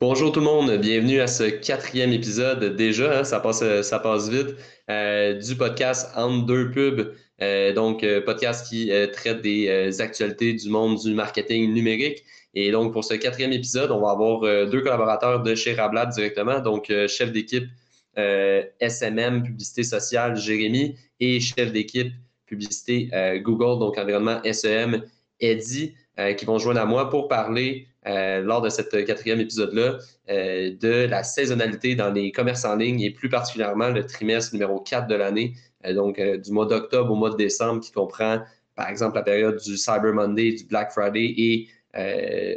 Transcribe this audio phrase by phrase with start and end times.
[0.00, 4.28] Bonjour tout le monde, bienvenue à ce quatrième épisode déjà, hein, ça, passe, ça passe
[4.28, 4.56] vite,
[4.90, 10.68] euh, du podcast Entre deux pubs, euh, donc euh, podcast qui traite des actualités du
[10.68, 12.24] monde du marketing numérique.
[12.54, 16.58] Et donc pour ce quatrième épisode, on va avoir deux collaborateurs de chez Rablab directement,
[16.58, 17.68] donc chef d'équipe
[18.16, 22.12] SMM, publicité sociale, Jérémy, et chef d'équipe
[22.46, 23.10] publicité
[23.42, 25.04] Google, donc environnement SEM,
[25.38, 25.94] Eddie,
[26.36, 29.98] qui vont joindre à moi pour parler euh, lors de cet quatrième épisode-là
[30.28, 34.78] euh, de la saisonnalité dans les commerces en ligne et plus particulièrement le trimestre numéro
[34.80, 35.54] 4 de l'année,
[35.86, 38.40] euh, donc du mois d'octobre au mois de décembre, qui comprend
[38.74, 41.68] par exemple la période du Cyber Monday, du Black Friday et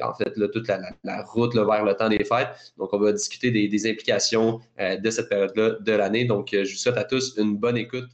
[0.01, 2.49] en fait toute la, route vers le temps des fêtes.
[2.77, 6.25] Donc, on va discuter des implications de cette période-là de l'année.
[6.25, 8.09] Donc, je vous souhaite à tous une bonne écoute.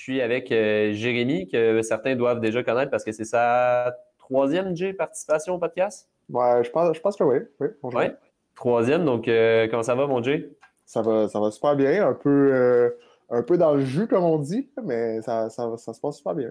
[0.00, 4.92] Suis avec euh, Jérémy, que certains doivent déjà connaître parce que c'est sa troisième G
[4.92, 6.08] participation au podcast?
[6.28, 7.38] Ouais, je pense, je pense que oui.
[7.60, 8.00] oui bonjour.
[8.00, 8.14] Ouais.
[8.54, 10.50] Troisième, donc euh, comment ça va, mon G?
[10.86, 12.90] Ça va, ça va super bien, un peu, euh,
[13.30, 16.34] un peu dans le jus, comme on dit, mais ça, ça, ça se passe super
[16.34, 16.50] bien.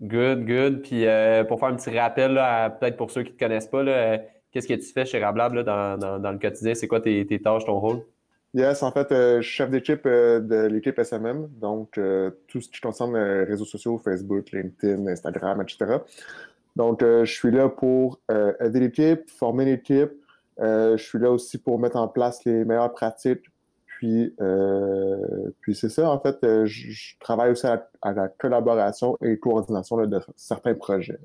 [0.00, 0.82] Good, good.
[0.82, 1.06] Puis
[1.48, 2.34] pour faire un petit rappel,
[2.80, 3.84] peut-être pour ceux qui ne te connaissent pas,
[4.50, 6.74] qu'est-ce que tu fais chez Rablab dans, dans, dans, le quotidien?
[6.74, 8.02] C'est quoi tes, tes tâches, ton rôle?
[8.54, 12.60] Yes, en fait, euh, je suis chef d'équipe euh, de l'équipe SMM, donc euh, tout
[12.60, 15.98] ce qui concerne les réseaux sociaux, Facebook, LinkedIn, Instagram, etc.
[16.76, 18.20] Donc, je suis là pour
[18.60, 20.10] aider l'équipe, former l'équipe.
[20.58, 23.44] je suis là aussi pour mettre en place les meilleures pratiques.
[23.86, 24.34] Puis,
[25.60, 30.74] puis c'est ça, en fait, je, travaille aussi à, la collaboration et coordination de certains
[30.74, 31.20] projets.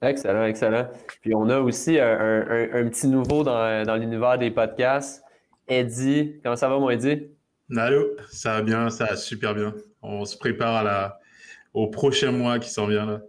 [0.00, 0.86] Excellent, excellent.
[1.20, 5.24] Puis on a aussi un, un petit nouveau dans, dans l'univers des podcasts.
[5.68, 6.40] Eddie.
[6.42, 7.28] Comment ça va, mon Eddie?
[7.76, 9.74] Allô, ça va bien, ça va super bien.
[10.02, 11.20] On se prépare à la...
[11.74, 13.20] au prochain mois qui s'en vient là.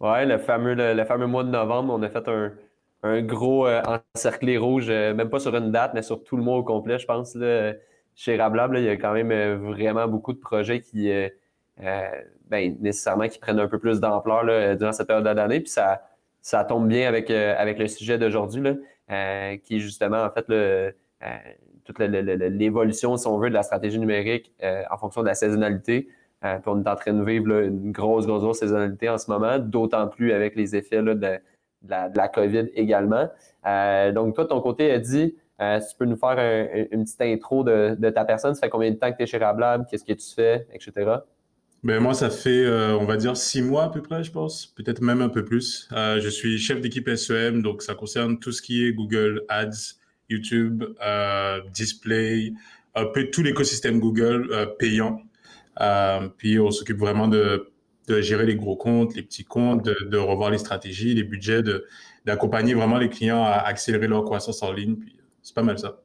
[0.00, 3.80] Ouais, le fameux, le, fameux mois de novembre, on a fait un, gros euh,
[4.16, 6.98] encerclé rouge, euh, même pas sur une date, mais sur tout le mois au complet,
[6.98, 7.38] je pense.
[8.16, 11.08] chez Rablab, il y a quand même euh, vraiment beaucoup de projets qui,
[11.78, 15.60] ben, nécessairement, qui prennent un peu plus d'ampleur durant cette période d'année.
[15.60, 16.02] Puis ça,
[16.40, 18.62] ça tombe bien avec, avec le sujet d'aujourd'hui,
[19.08, 20.94] qui est justement, en fait, le
[21.84, 26.08] toute l'évolution, si on veut, de la stratégie numérique euh, en fonction de la saisonnalité.
[26.44, 29.58] Euh, on est en train de vivre une grosse, grosse, grosse saisonnalité en ce moment,
[29.58, 31.38] d'autant plus avec les effets de,
[31.88, 33.28] la, COVID également.
[33.66, 36.38] Euh, donc, toi, de ton côté, si tu peux nous faire
[36.90, 39.38] une petite intro de, ta personne, ça fait combien de temps que tu es chez
[39.38, 41.18] Rablab, qu'est-ce que tu fais, etc.
[41.84, 45.00] Ben moi, ça fait, on va dire, six mois à peu près, je pense, peut-être
[45.00, 45.88] même un peu plus.
[45.92, 50.84] je suis chef d'équipe SEM, donc ça concerne tout ce qui est Google Ads, YouTube,
[51.04, 52.52] euh, Display,
[52.94, 55.20] un peu tout l'écosystème Google euh, payant.
[55.80, 57.68] Euh, puis on s'occupe vraiment de,
[58.20, 61.62] gérer les gros comptes, les petits comptes, de, revoir les stratégies, les budgets,
[62.26, 64.96] d'accompagner vraiment les clients à accélérer leur croissance en ligne.
[64.96, 66.02] Puis c'est pas mal ça.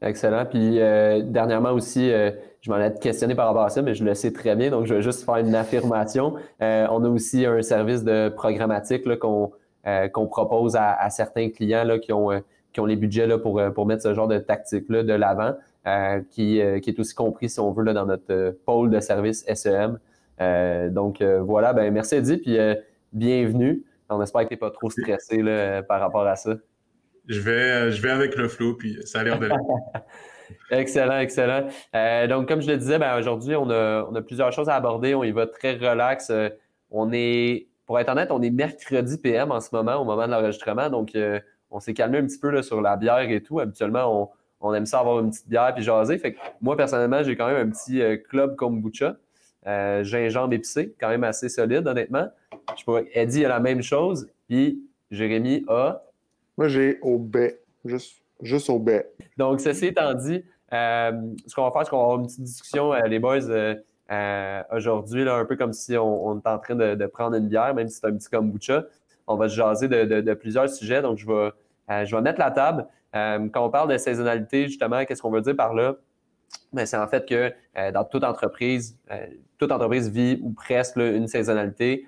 [0.00, 0.46] Excellent.
[0.46, 4.32] Puis dernièrement aussi, je m'en ai questionné par rapport à ça, mais je le sais
[4.32, 6.34] très bien, donc je vais juste faire une affirmation.
[6.60, 9.50] on a aussi un service de programmatique qu'on
[10.12, 12.30] qu'on propose à, à, certains clients là, qui ont
[12.72, 15.54] qui ont les budgets là, pour, euh, pour mettre ce genre de tactique-là de l'avant,
[15.86, 19.00] euh, qui, euh, qui, est aussi compris, si on veut, là, dans notre pôle de
[19.00, 19.98] service SEM.
[20.90, 22.58] donc voilà, ben merci Eddie, puis
[23.12, 23.82] bienvenue.
[24.08, 26.56] On espère que tu n'es pas trop stressé là, par rapport à ça.
[27.28, 29.48] Je vais, je vais avec le flow, puis ça a l'air de
[30.70, 31.68] excellent, excellent.
[32.28, 35.14] donc, comme je le disais, ben, aujourd'hui, on a, on a, plusieurs choses à aborder.
[35.14, 36.32] On y va très relax.
[36.90, 40.32] on est, pour être honnête, on est mercredi PM en ce moment, au moment de
[40.32, 40.90] l'enregistrement.
[40.90, 41.16] Donc,
[41.72, 43.58] on s'est calmé un petit peu là, sur la bière et tout.
[43.58, 46.18] Habituellement, on, aime ça avoir une petite bière puis jaser.
[46.18, 49.16] Fait que moi, personnellement, j'ai quand même un petit euh, club kombucha,
[49.66, 52.28] euh, gingembre épicé, quand même assez solide, honnêtement.
[52.78, 56.02] Je pourrais, Eddie a la même chose, puis Jérémy a.
[56.56, 59.10] Moi, j'ai au baie, juste, juste au baie.
[59.36, 61.12] Donc, ceci étant dit, euh,
[61.46, 63.40] ce qu'on va faire, c'est qu'on va avoir une petite discussion, les boys,
[64.70, 67.88] aujourd'hui, un peu comme si on, était en train de, de, prendre une bière, même
[67.88, 68.84] si c'est un petit kombucha.
[69.26, 71.02] On va se jaser de, plusieurs sujets.
[71.02, 71.50] Donc, je vais,
[71.90, 72.86] euh, je vais mettre la table.
[73.14, 75.96] Euh, quand on parle de saisonnalité, justement, qu'est-ce qu'on veut dire par là?
[76.72, 78.98] Ben, c'est en fait que euh, dans toute entreprise,
[79.58, 82.06] toute entreprise vit ou presque une saisonnalité.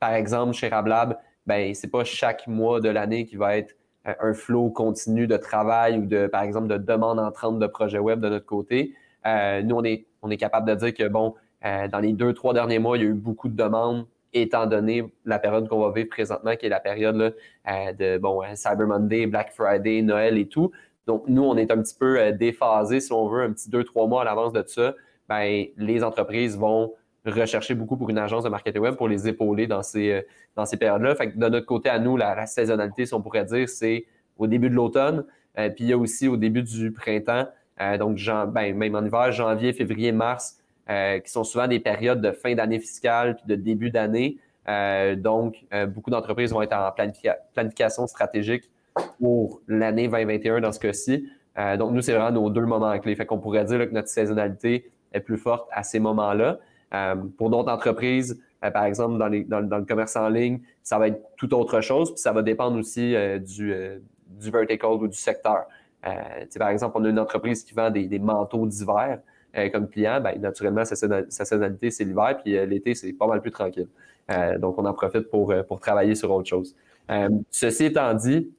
[0.00, 3.74] par exemple, chez Rablab, ben, c'est pas chaque mois de l'année qui va être
[4.04, 8.20] un flot continu de travail ou de, par exemple, de demandes entrantes de projets web
[8.20, 8.94] de notre côté.
[9.24, 12.78] nous, on est, on est capable de dire que, bon, dans les deux, trois derniers
[12.78, 16.08] mois, il y a eu beaucoup de demandes étant donné la période qu'on va vivre
[16.08, 17.34] présentement, qui est la période
[17.68, 20.70] euh, de bon, euh, Cyber Monday, Black Friday, Noël et tout.
[21.06, 23.84] Donc, nous, on est un petit peu euh, déphasés, si on veut, un petit deux,
[23.84, 24.94] trois mois à l'avance de ça.
[25.28, 26.94] Ben, les entreprises vont
[27.24, 30.24] rechercher beaucoup pour une agence de marketing web pour les épauler dans ces,
[30.56, 31.14] dans ces périodes-là.
[31.14, 34.06] Fait que de notre côté, à nous, la, saisonnalité, si on pourrait dire, c'est
[34.38, 37.46] au début de l'automne, puis il y a aussi au début du printemps,
[37.98, 38.18] donc
[38.54, 40.57] ben, même en hiver, janvier, février, mars,
[40.88, 44.38] qui sont souvent des périodes de fin d'année fiscale puis de début d'année.
[45.16, 46.90] donc, beaucoup d'entreprises vont être en
[47.52, 48.70] planification stratégique
[49.20, 51.28] pour l'année 2021 dans ce cas-ci.
[51.58, 53.16] Euh, donc, nous, c'est vraiment nos deux moments clés.
[53.16, 56.58] Fait qu'on pourrait dire que notre saisonnalité est plus forte à ces moments-là.
[56.94, 61.20] Euh, pour d'autres entreprises, euh, par exemple, dans, le commerce en ligne, ça va être
[61.36, 62.12] tout autre chose.
[62.12, 63.74] Puis ça va dépendre aussi du,
[64.26, 65.66] du vertical ou du secteur.
[66.58, 69.18] par exemple, on a une entreprise qui vend des, manteaux d'hiver
[69.72, 70.20] comme client.
[70.20, 72.38] Bien, naturellement, sa, saisonnalité, c'est l'hiver.
[72.42, 73.88] Puis l'été, c'est pas mal plus tranquille.
[74.58, 76.74] donc, on en profite pour, pour travailler sur autre chose.
[77.50, 78.50] ceci étant dit,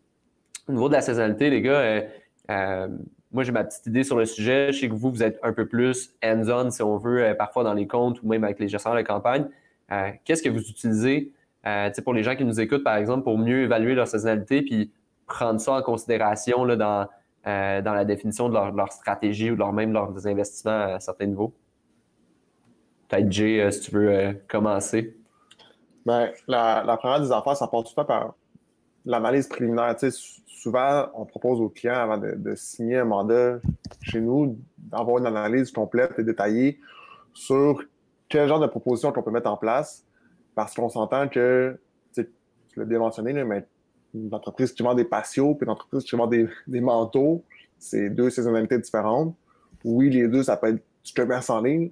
[0.69, 2.01] au niveau de la saisonnalité, les gars, euh,
[2.51, 2.88] euh,
[3.31, 4.72] moi, j'ai ma petite idée sur le sujet.
[4.72, 7.63] Je sais que vous, vous êtes un peu plus hands-on, si on veut, euh, parfois
[7.63, 9.48] dans les comptes ou même avec les gestionnaires de campagne.
[10.24, 11.34] Qu'est-ce que vous utilisez
[12.04, 14.92] pour les gens qui nous écoutent, par exemple, pour mieux évaluer leur saisonnalité puis
[15.25, 17.07] prendre ça en considération là, dans,
[17.45, 21.53] dans la définition de leur, stratégie ou leur, même leurs investissements à certains niveaux?
[23.07, 25.18] Peut-être, Jay, si tu veux commencer.
[26.06, 28.36] Bien, la, première des affaires, ça passe tout par
[29.06, 29.95] l'analyse préliminaire.
[30.47, 33.59] Souvent, on propose aux clients, avant de, signer un mandat
[34.01, 36.80] chez nous, d'avoir une analyse complète et détaillée
[37.33, 37.81] sur
[38.27, 40.06] quel genre de proposition qu'on peut mettre en place,
[40.56, 41.80] parce qu'on s'entend que,
[42.13, 42.27] tu
[42.75, 43.65] l'as bien mentionné, mais
[44.13, 46.47] une entreprise qui vend des patios puis une entreprise qui vend des,
[46.81, 47.44] manteaux,
[47.77, 49.35] c'est deux saisonnalités différentes.
[49.83, 51.91] Oui, les deux, ça peut être du commerce en ligne.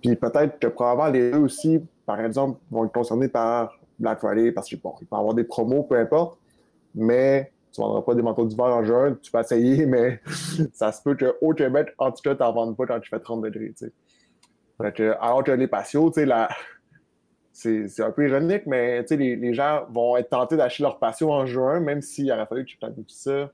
[0.00, 4.52] Puis peut-être que probablement les deux aussi, par exemple, vont être concernés par Black Friday
[4.52, 6.38] parce qu'il bon, peut avoir des promos, peu importe.
[6.94, 10.20] Mais tu ne vendras pas des manteaux d'hiver en juin, tu peux essayer, mais
[10.72, 13.20] ça se peut qu'au Québec, en tout cas, tu n'en vendes pas quand tu fais
[13.20, 13.74] 30 degrés.
[15.20, 16.10] alors que les patios,
[17.56, 21.46] c'est un peu ironique, mais les, les gens vont être tentés d'acheter leurs patios en
[21.46, 23.50] juin, même s'il aurait fallu que tu planifies ça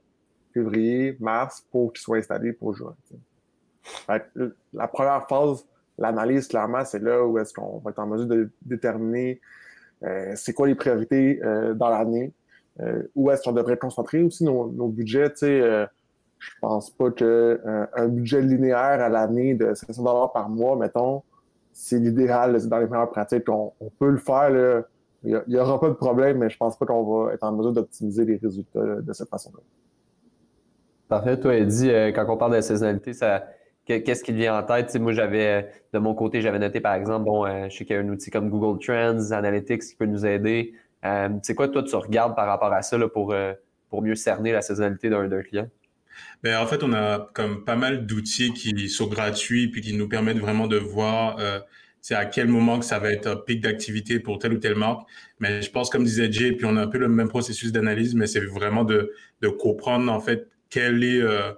[0.53, 2.95] février, mars, pour qu'ils soient installés pour juin.
[4.07, 5.65] la première phase,
[5.97, 9.41] l'analyse, clairement, c'est là où est-ce qu'on va être en mesure de déterminer
[10.03, 12.33] euh, c'est quoi les priorités euh, dans l'année,
[12.81, 15.29] euh, où est-ce qu'on devrait concentrer aussi nos, budgets.
[15.31, 15.85] Tu sais, euh,
[16.39, 20.75] je pense pas que euh, un budget linéaire à l'année de 500 dollars par mois,
[20.75, 21.23] mettons,
[21.73, 23.49] c'est l'idéal, c'est dans les meilleures pratiques.
[23.49, 24.83] On, peut le faire,
[25.23, 27.73] il n'y aura pas de problème, mais je pense pas qu'on va être en mesure
[27.73, 29.59] d'optimiser les résultats de cette façon-là.
[31.07, 31.39] Parfait.
[31.39, 33.45] Toi, Eddie, quand on parle de saisonnalité, ça,
[33.85, 34.95] qu'est-ce qui te vient en tête?
[34.99, 38.01] moi, j'avais, de mon côté, j'avais noté, par exemple, bon, je sais qu'il y a
[38.01, 40.73] un outil comme Google Trends, Analytics qui peut nous aider.
[41.05, 43.53] Euh, c'est quoi, toi, tu regardes par rapport à ça pour, euh,
[43.89, 45.67] pour mieux cerner la saisonnalité d'un client?
[46.43, 50.07] Ben, en fait, on a comme pas mal d'outils qui sont gratuits puis qui nous
[50.09, 51.59] permettent vraiment de voir euh,
[52.11, 55.07] à quel moment que ça va être un pic d'activité pour telle ou telle marque.
[55.39, 58.15] Mais je pense, comme disait Jay, puis on a un peu le même processus d'analyse,
[58.15, 61.53] mais c'est vraiment de, de comprendre en fait quel est euh,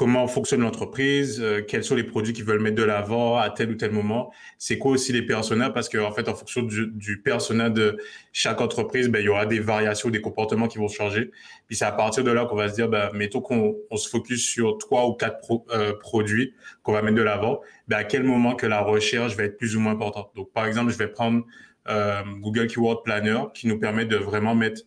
[0.00, 3.70] comment fonctionne l'entreprise, euh, quels sont les produits qu'ils veulent mettre de l'avant à tel
[3.70, 4.32] ou tel moment.
[4.56, 5.68] C'est quoi aussi les personas?
[5.68, 7.98] Parce qu'en en fait, en fonction du, du persona de
[8.32, 11.30] chaque entreprise, ben, il y aura des variations, des comportements qui vont changer.
[11.66, 14.08] Puis c'est à partir de là qu'on va se dire, ben, mettons qu'on on se
[14.08, 15.38] focus sur trois ou quatre
[15.70, 19.42] euh, produits qu'on va mettre de l'avant, ben, à quel moment que la recherche va
[19.42, 20.30] être plus ou moins importante?
[20.34, 21.44] Donc, par exemple, je vais prendre
[21.90, 24.80] euh, Google Keyword Planner qui nous permet de vraiment mettre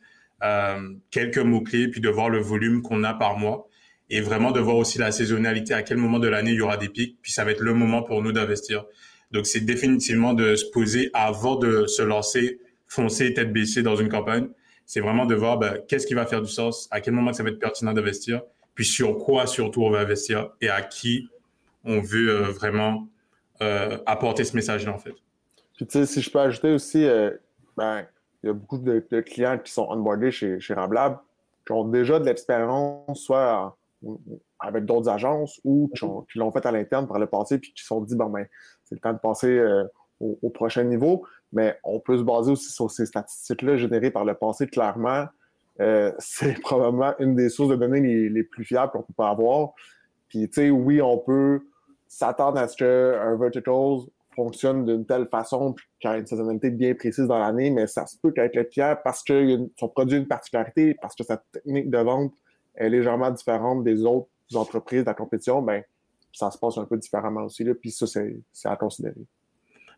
[1.10, 3.70] quelques mots-clés puis de voir le volume qu'on a par mois
[4.14, 6.78] et vraiment de voir aussi la saisonnalité, à quel moment de l'année il y aura
[6.78, 8.86] des pics, puis ça va être le moment pour nous d'investir.
[9.32, 14.10] Donc c'est définitivement de se poser avant de se lancer, foncer tête baissée dans une
[14.10, 14.50] campagne.
[14.86, 17.42] C'est vraiment de voir ben, qu'est-ce qui va faire du sens, à quel moment ça
[17.42, 18.44] va être pertinent d'investir,
[18.76, 21.28] puis sur quoi surtout on va investir et à qui
[21.84, 23.08] on veut euh, vraiment
[23.64, 25.16] euh, apporter ce message-là en fait.
[25.76, 27.32] Puis tu sais, si je peux ajouter aussi, euh,
[27.76, 28.06] ben,
[28.44, 31.18] il y a beaucoup de, clients qui sont onboardés chez, chez Ramblab
[31.66, 33.76] qui ont déjà de l'expérience, soit
[34.60, 37.88] avec d'autres agences ou qui, l'ont fait à l'interne par le passé puis qui se
[37.88, 38.46] sont dit, bon, ben,
[38.84, 39.84] c'est le temps de passer euh,
[40.20, 41.26] au, prochain niveau.
[41.52, 44.68] Mais on peut se baser aussi sur ces statistiques-là générées par le passé.
[44.68, 45.26] Clairement,
[45.82, 49.74] euh, c'est probablement une des sources de données les, plus fiables qu'on peut pas avoir.
[50.30, 51.62] Puis, tu sais, oui, on peut
[52.08, 54.00] s'attendre à ce qu'un vertical
[54.36, 58.08] fonctionne d'une telle façon qu'il y a une saisonnalité bien précise dans l'année, mais ça
[58.08, 61.38] se peut qu'avec le tiers, parce que son produit a une particularité, parce que sa
[61.38, 62.34] technique de vente
[62.76, 65.84] est légèrement différente des autres entreprises de la compétition, ben,
[66.32, 67.64] ça se passe un peu différemment aussi.
[67.64, 69.26] Là, puis ça, c'est à considérer.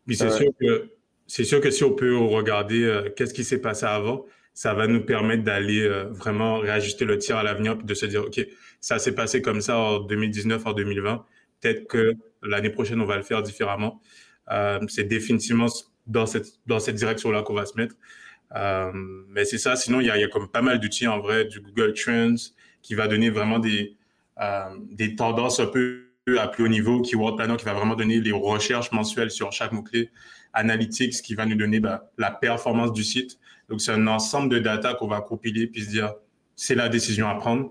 [0.06, 0.90] Puis c'est euh, sûr que
[1.26, 4.86] c'est sûr que si on peut regarder euh, qu'est-ce qui s'est passé avant, ça va
[4.86, 8.40] nous permettre d'aller euh, vraiment réajuster le tir à l'avenir puis de se dire OK,
[8.80, 11.24] ça s'est passé comme ça en 2019, en 2020.
[11.60, 14.00] Peut-être que l'année prochaine, on va le faire différemment.
[14.88, 15.66] c'est définitivement
[16.06, 17.96] dans cette, dans cette direction-là qu'on va se mettre.
[18.54, 21.92] Mais c'est ça, sinon il y a, comme pas mal d'outils en vrai, du Google
[21.94, 23.96] Trends qui va donner vraiment des,
[24.90, 26.06] des tendances un peu
[26.38, 29.72] à plus haut niveau, Keyword Planner qui va vraiment donner les recherches mensuelles sur chaque
[29.72, 30.10] mot-clé,
[30.52, 33.38] Analytics qui va nous donner bah, la performance du site.
[33.68, 36.14] Donc, c'est un ensemble de data qu'on va compiler puis se dire,
[36.56, 37.70] c'est la décision à prendre.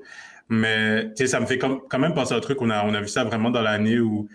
[0.50, 3.08] Mais, ça me fait quand même penser à un truc, on a, on a vu
[3.08, 4.30] ça vraiment dans l'année où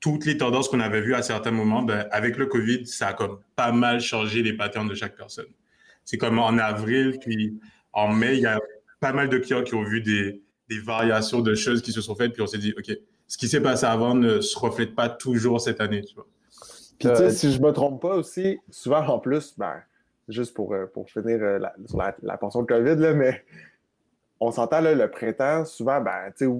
[0.00, 3.12] toutes les tendances qu'on avait vues à certains moments, ben, avec le COVID, ça a
[3.14, 5.46] comme pas mal changé les patterns de chaque personne.
[6.04, 7.58] C'est comme en avril, puis
[7.92, 8.60] en mai, il y a
[9.00, 12.14] pas mal de clients qui ont vu des, des variations de choses qui se sont
[12.14, 12.96] faites, puis on s'est dit, OK,
[13.26, 16.26] ce qui s'est passé avant ne se reflète pas toujours cette année, tu vois.
[16.98, 19.74] Puis, tu sais, si je me trompe pas aussi, souvent en plus, ben,
[20.28, 23.44] juste pour, euh, pour finir euh, la, sur la, la pension de COVID, là, mais
[24.40, 26.52] on s'entend le printemps, souvent, ben, tu sais,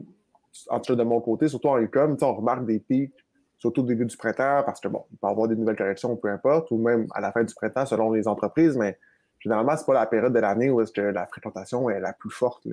[0.68, 3.14] en tout cas de mon côté, surtout en e-com, on remarque des pics,
[3.58, 6.16] surtout au début du printemps, parce que bon, il peut y avoir des nouvelles corrections,
[6.16, 8.98] peu importe, ou même à la fin du printemps selon les entreprises, mais
[9.44, 12.30] généralement, c'est pas la période de l'année où est-ce que la fréquentation est la plus
[12.30, 12.66] forte.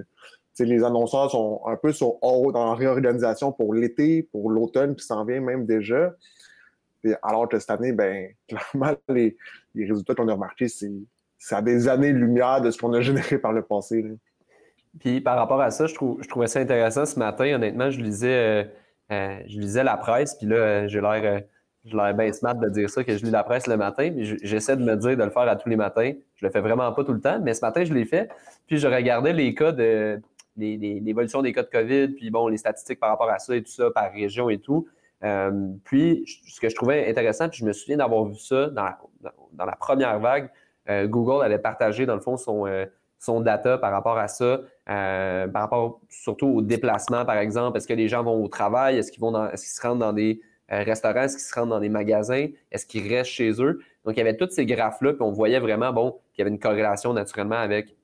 [0.59, 5.25] Les annonceurs sont un peu sur, dans la réorganisation pour l'été, pour l'automne qui s'en
[5.25, 6.13] vient même déjà
[7.21, 9.35] alors que cette année, ben, clairement, les,
[9.75, 10.91] résultats qu'on a remarqués, c'est,
[11.51, 14.05] à des années-lumière de ce qu'on a généré par le passé.
[14.99, 15.95] Puis par rapport à ça, je,
[16.27, 17.55] trouvais ça intéressant ce matin.
[17.55, 18.63] Honnêtement, je lisais, euh,
[19.11, 21.43] euh, je lisais la presse, puis là, euh, j'ai l'air,
[21.85, 24.77] l'air bien smart de dire ça, que je lis la presse le matin, mais j'essaie
[24.77, 26.11] de me dire de le faire à tous les matins.
[26.35, 28.29] Je le fais vraiment pas tout le temps, mais ce matin, je l'ai fait.
[28.67, 30.21] Puis je regardais les cas de
[30.57, 33.71] l'évolution des cas de COVID, puis bon, les statistiques par rapport à ça et tout
[33.71, 34.87] ça, par région et tout.
[35.23, 38.85] Euh, puis, ce que je trouvais intéressant, puis je me souviens d'avoir vu ça dans
[39.65, 40.49] la, première vague,
[40.89, 42.85] euh, Google avait partagé, dans le fond, son, euh,
[43.19, 47.77] son data par rapport à ça, par rapport surtout au déplacement, par exemple.
[47.77, 48.97] Est-ce que les gens vont au travail?
[48.97, 51.23] Est-ce qu'ils vont est-ce qu'ils se rendent dans des restaurants?
[51.23, 52.47] Est-ce qu'ils se rendent dans des magasins?
[52.71, 53.81] Est-ce qu'ils restent chez eux?
[54.05, 56.51] Donc, il y avait tous ces graphes-là, puis on voyait vraiment, bon, qu'il y avait
[56.51, 57.95] une corrélation naturellement avec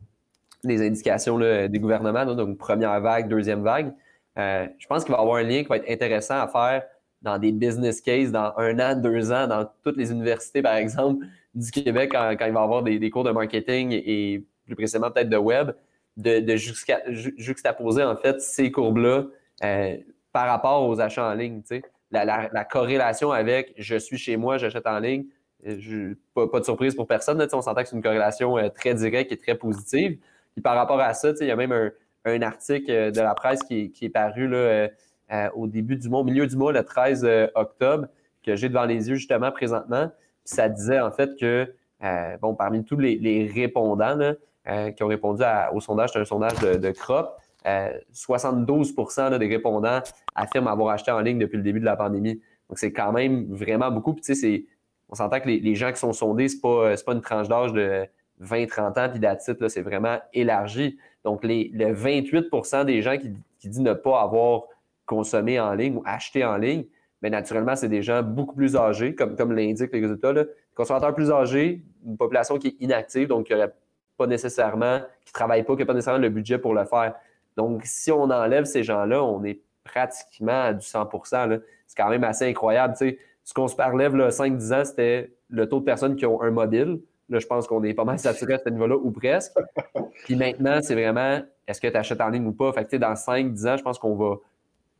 [0.63, 3.93] les indications des gouvernements, donc première vague, deuxième vague.
[4.35, 6.83] je pense qu'il va y avoir un lien qui va être intéressant à faire
[7.21, 11.25] dans des business cases dans un an, deux ans, dans toutes les universités, par exemple,
[11.53, 15.29] du Québec, quand, il va y avoir des, cours de marketing et plus précisément peut-être
[15.29, 15.71] de web,
[16.15, 19.25] de, juxtaposer en fait ces courbes-là
[19.63, 19.97] euh,
[20.31, 21.61] par rapport aux achats en ligne.
[22.11, 25.25] La, corrélation avec je suis chez moi, j'achète en ligne,
[25.67, 27.45] euh, pas, de surprise pour personne.
[27.51, 30.17] on s'entend que c'est une corrélation euh, très directe et très positive.
[30.53, 31.91] Puis par rapport à ça, il y a même
[32.25, 34.89] un, article de la presse qui, est paru là,
[35.31, 38.07] euh, au début du mois, au milieu du mois, le 13 euh, octobre,
[38.45, 40.09] que j'ai devant les yeux justement présentement.
[40.45, 41.73] ça disait en fait que,
[42.03, 44.33] euh, bon, parmi tous les, répondants
[44.95, 47.37] qui ont répondu au sondage, c'est un sondage de, de CROP,
[48.13, 50.01] 72% des répondants
[50.35, 52.41] affirment avoir acheté en ligne depuis le début de la pandémie.
[52.69, 54.13] Donc, c'est quand même vraiment beaucoup.
[54.13, 54.65] Tu sais,
[55.09, 57.73] on s'entend que les, gens qui sont sondés, ce n'est pas, pas une tranche d'âge
[57.73, 58.05] de
[58.41, 60.97] 20-30 ans, puis d'attitude, c'est vraiment élargi.
[61.23, 63.33] Donc, les, le 28% des gens qui,
[63.67, 64.63] disent ne pas avoir
[65.05, 66.85] consommer en ligne ou acheter en ligne,
[67.21, 70.33] mais naturellement, c'est des gens beaucoup plus âgés, comme, comme l'indiquent les résultats.
[70.33, 70.43] Là.
[70.75, 73.73] Consommateurs plus âgés, une population qui est inactive, donc qui n'aurait
[74.17, 77.15] pas nécessairement, qui ne travaille pas, qui n'a pas nécessairement le budget pour le faire.
[77.57, 82.23] Donc, si on enlève ces gens-là, on est pratiquement à du 100% C'est quand même
[82.23, 82.95] assez incroyable.
[82.95, 86.51] ce qu'on se parlait là, 5-10 ans, c'était le taux de personnes qui ont un
[86.51, 87.01] mobile.
[87.29, 89.53] Là, je pense qu'on est pas mal saturé à ce niveau-là, ou presque.
[90.25, 92.71] Puis maintenant, c'est vraiment est-ce que tu achètes en ligne ou pas?
[92.71, 94.37] Fait que, dans 5-10 ans, je pense qu'on va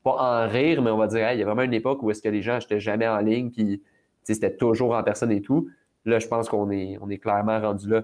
[0.04, 2.22] pas en rire, mais on va dire, il y a vraiment une époque où est-ce
[2.22, 3.82] que les gens n'achetaient jamais en ligne, puis
[4.24, 5.70] c'était toujours en personne et tout.
[6.06, 8.02] Là, je pense qu'on est, on est clairement rendu là.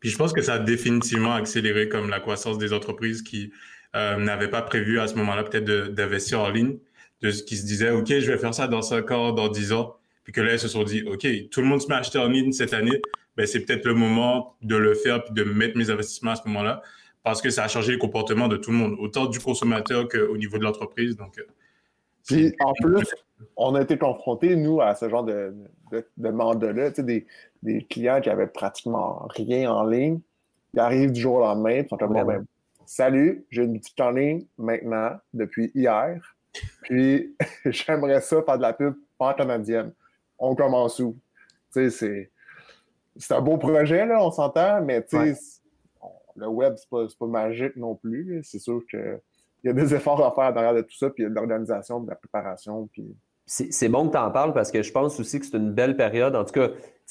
[0.00, 3.52] Puis je pense que ça a définitivement accéléré comme la croissance des entreprises qui
[3.96, 6.78] euh, n'avaient pas prévu à ce moment-là peut-être d'investir en ligne,
[7.22, 9.72] de ce qui se disait, OK, je vais faire ça dans 5 ans, dans 10
[9.72, 9.96] ans.
[10.24, 12.18] Puis que là, ils se sont dit, OK, tout le monde se met à acheter
[12.18, 13.00] en ligne cette année,
[13.36, 16.46] ben, c'est peut-être le moment de le faire puis de mettre mes investissements à ce
[16.48, 16.82] moment-là
[17.22, 20.36] parce que ça a changé le comportement de tout le monde, autant du consommateur qu'au
[20.36, 21.16] niveau de l'entreprise.
[21.16, 21.42] Donc, euh,
[22.26, 23.06] Puis en plus,
[23.56, 25.54] on a été confrontés, nous, à ce genre de,
[25.90, 27.26] de, là des,
[27.62, 30.20] des, clients qui avaient pratiquement rien en ligne.
[30.74, 32.46] Ils arrivent du jour au lendemain, ils sont comme ben,
[32.92, 36.36] Salut, j'ai une boutique en ligne maintenant, depuis hier.
[36.82, 39.92] Puis j'aimerais ça faire de la pub pas canadienne.
[40.40, 41.16] On commence où?
[41.72, 42.28] Tu sais,
[43.16, 45.40] c'est un beau projet, là, on s'entend, mais tu sais,
[46.34, 48.42] le web, c'est pas, pas magique non plus.
[48.42, 49.20] C'est sûr qu'il
[49.62, 51.34] y a des efforts à faire derrière de tout ça, puis il y a de
[51.36, 52.88] l'organisation, de la préparation.
[52.88, 53.16] Puis...
[53.52, 55.96] C'est bon que tu en parles parce que je pense aussi que c'est une belle
[55.96, 56.36] période.
[56.36, 56.68] En tout cas,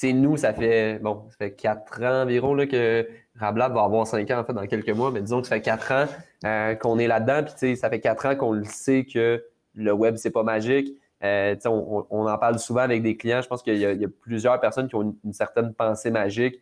[0.08, 1.24] nous, ça fait bon,
[1.58, 3.06] quatre ans environ que
[3.38, 5.60] Rablab va avoir cinq ans en fait dans quelques mois, mais disons que ça fait
[5.60, 6.06] quatre ans
[6.46, 9.44] euh, qu'on est là-dedans, puis ça fait quatre ans qu'on le sait que
[9.74, 10.96] le web, c'est pas magique.
[11.22, 13.42] Euh, on, en parle souvent avec des clients.
[13.42, 16.58] Je pense qu'il y, a plusieurs personnes qui ont une, certaine pensée magique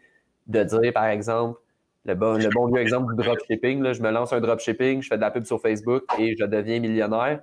[0.49, 1.61] de dire, par exemple,
[2.04, 3.92] le bon, le bon vieux exemple du dropshipping.
[3.92, 6.80] Je me lance un dropshipping, je fais de la pub sur Facebook et je deviens
[6.80, 7.40] millionnaire.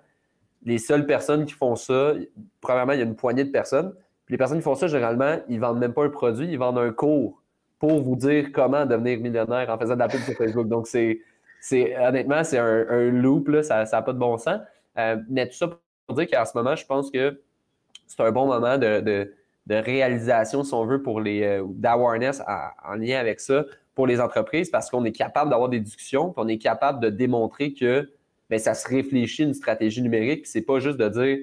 [0.65, 2.13] Les seules personnes qui font ça,
[2.59, 3.93] premièrement, il y a une poignée de personnes.
[4.29, 6.91] les personnes qui font ça, généralement, ils vendent même pas un produit, ils vendent un
[6.91, 7.41] cours
[7.79, 10.67] pour vous dire comment devenir millionnaire en faisant de la pub sur Facebook.
[10.67, 11.19] Donc, c'est,
[11.97, 14.59] honnêtement, c'est un, loop, là, ça n'a pas de bon sens.
[14.97, 15.69] Euh, mais tout ça
[16.07, 17.41] pour dire qu'en ce moment, je pense que
[18.07, 19.31] c'est un bon moment de,
[19.69, 22.41] réalisation, si on veut, pour les euh, d'awareness
[22.85, 26.43] en, lien avec ça pour les entreprises parce qu'on est capable d'avoir des discussions, puis
[26.43, 28.09] on est capable de démontrer que
[28.49, 31.37] bien, ça se réfléchit une stratégie numérique, c'est pas juste de dire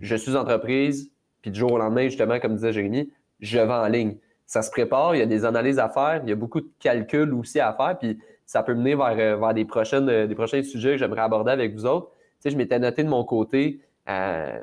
[0.00, 3.88] je suis entreprise, puis du jour au lendemain, justement, comme disait Jérémy, je vends en
[3.88, 4.16] ligne.
[4.46, 6.68] Ça se prépare, il y a des analyses à faire, il y a beaucoup de
[6.78, 10.34] calculs aussi à faire, puis ça peut mener vers, euh, vers des, prochaines, euh, des
[10.34, 12.10] prochains sujets que j'aimerais aborder avec vous autres
[12.50, 14.58] je m'étais noté de mon côté, euh,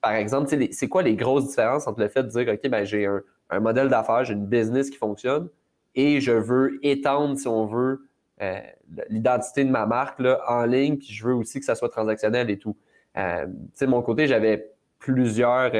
[0.00, 3.06] par exemple, c'est quoi les grosses différences entre le fait de dire, OK, ben, j'ai
[3.06, 5.48] un, modèle d'affaires, j'ai une business qui fonctionne
[5.94, 8.07] et je veux étendre, si on veut,
[8.42, 8.60] euh,
[9.08, 12.50] l'identité de ma marque là, en ligne, puis je veux aussi que ça soit transactionnel
[12.50, 12.76] et tout.
[13.16, 15.72] Euh, de mon côté, j'avais plusieurs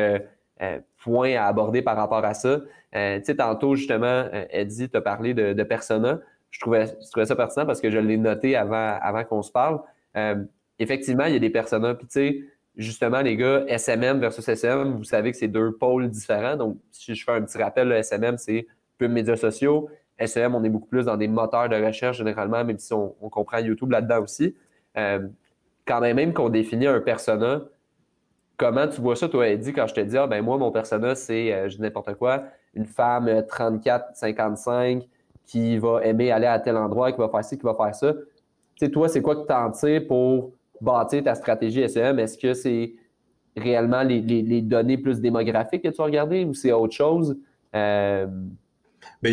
[1.02, 2.60] points à aborder par rapport à ça.
[3.36, 6.20] tantôt, justement, Eddie t'a parlé de, persona.
[6.50, 9.52] Je trouvais, je trouvais ça pertinent parce que je l'ai noté avant, avant qu'on se
[9.52, 9.80] parle
[10.78, 11.96] effectivement, il y a des personnages.
[11.96, 12.44] Puis, tu sais,
[12.76, 16.56] justement, les gars, SMM versus SMM, vous savez que c'est deux pôles différents.
[16.56, 19.88] Donc, si je fais un petit rappel, le SMM, c'est peu médias sociaux.
[20.24, 23.58] SEM, on est beaucoup plus dans des moteurs de recherche généralement, même si on, comprend
[23.58, 24.54] YouTube là-dedans aussi.
[24.96, 25.28] Euh,
[25.86, 27.62] quand même qu'on définit un persona,
[28.56, 31.14] comment tu vois ça, toi, Eddie, quand je te dis, ah, ben moi, mon persona,
[31.14, 32.44] c'est, euh, je dis n'importe quoi,
[32.74, 35.06] une femme 34-55
[35.46, 38.12] qui va aimer aller à tel endroit, qui va faire ci, qui va faire ça.
[38.12, 42.18] Tu sais, toi, c'est quoi que tu en tires pour bâtir ta stratégie SEM?
[42.18, 42.92] Est-ce que c'est
[43.56, 44.20] réellement les,
[44.62, 47.36] données plus démographiques que tu as regardé ou c'est autre chose?
[47.74, 48.26] Euh,
[49.24, 49.32] il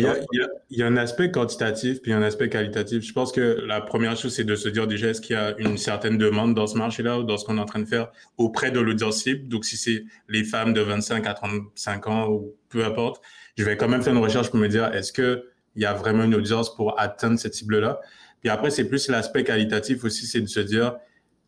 [0.70, 3.04] y, a, un aspect quantitatif puis un aspect qualitatif.
[3.04, 5.56] Je pense que la première chose, c'est de se dire déjà, est-ce qu'il y a
[5.58, 8.10] une certaine demande dans ce marché-là ou dans ce qu'on est en train de faire
[8.36, 9.48] auprès de l'audience cible?
[9.48, 13.22] Donc, si c'est les femmes de 25 à 35 ans ou peu importe,
[13.56, 15.42] je vais quand même faire une recherche pour me dire, est-ce qu'il
[15.76, 18.00] y a vraiment une audience pour atteindre cette cible-là?
[18.40, 20.96] Puis après, c'est plus l'aspect qualitatif aussi, c'est de se dire,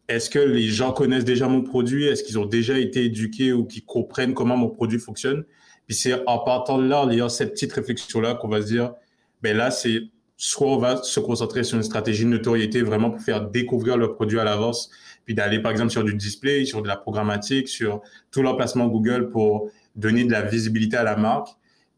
[0.07, 2.07] est-ce que les gens connaissent déjà mon produit?
[2.07, 5.45] Est-ce qu'ils ont déjà été éduqués ou qu'ils comprennent comment mon produit fonctionne?
[5.89, 8.93] Puis c'est en partant de là, en ayant cette petite réflexion-là, qu'on va se dire,
[9.43, 10.03] ben là, c'est
[10.37, 14.13] soit on va se concentrer sur une stratégie de notoriété vraiment pour faire découvrir le
[14.13, 14.91] produit à l'avance,
[15.25, 19.31] puis d'aller par exemple sur du display, sur de la programmatique, sur tout l'emplacement Google
[19.31, 21.49] pour donner de la visibilité à la marque.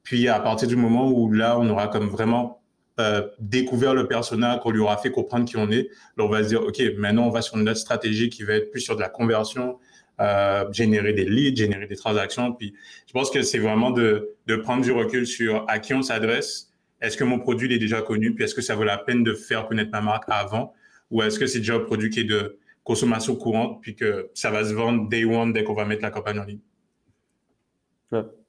[0.05, 2.63] Puis à partir du moment où là, on aura comme vraiment
[3.01, 6.43] euh, découvert le personnage, qu'on lui aura fait comprendre qui on est, là, on va
[6.43, 8.95] se dire, OK, maintenant, on va sur une autre stratégie qui va être plus sur
[8.95, 9.79] de la conversion,
[10.21, 12.53] euh, générer des leads, générer des transactions.
[12.53, 12.75] Puis,
[13.07, 16.73] je pense que c'est vraiment de, prendre du recul sur à qui on s'adresse.
[17.01, 18.35] Est-ce que mon produit est déjà connu?
[18.35, 20.75] Puis, est-ce que ça vaut la peine de faire connaître ma marque avant?
[21.11, 24.51] Ou est-ce que c'est déjà un produit qui est de consommation courante, puis que ça
[24.51, 26.61] va se vendre day one dès qu'on va mettre la campagne en ligne?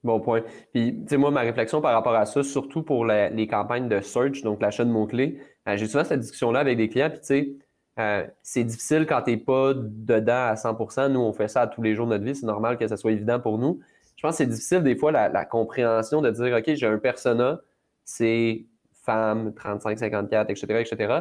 [0.02, 0.42] bon point.
[0.72, 4.00] Puis, tu sais, moi, ma réflexion par rapport à ça, surtout pour les campagnes de
[4.00, 7.26] search, donc l'achat de mots-clés, euh, j'ai souvent cette discussion-là avec des clients, puis tu
[7.26, 7.54] sais,
[7.98, 11.66] euh, c'est difficile quand tu n'es pas dedans à 100% Nous, on fait ça à
[11.66, 12.34] tous les jours de notre vie.
[12.34, 13.80] C'est normal que ça soit évident pour nous.
[14.16, 17.60] Je pense que c'est difficile des fois la, compréhension de dire, OK, j'ai un persona,
[18.04, 21.20] c'est femme, 35, 54, etc., etc.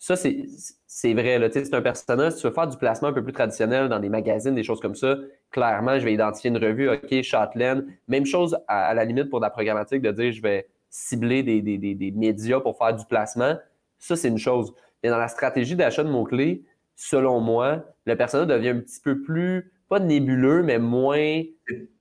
[0.00, 1.50] Ça, c'est vrai.
[1.52, 2.32] C'est un personnage.
[2.32, 4.80] Si tu veux faire du placement un peu plus traditionnel dans des magazines, des choses
[4.80, 5.16] comme ça,
[5.50, 7.86] clairement, je vais identifier une revue, OK, Châtelaine.
[8.08, 12.60] Même chose à, la limite pour la programmatique, de dire je vais cibler des, médias
[12.60, 13.56] pour faire du placement.
[13.98, 14.72] Ça, c'est une chose.
[15.02, 16.64] Mais dans la stratégie d'achat de mots-clés,
[16.96, 21.42] selon moi, le personnage devient un petit peu plus, pas nébuleux, mais moins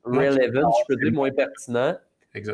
[0.04, 1.96] relevant, je peux dire, moins pertinent.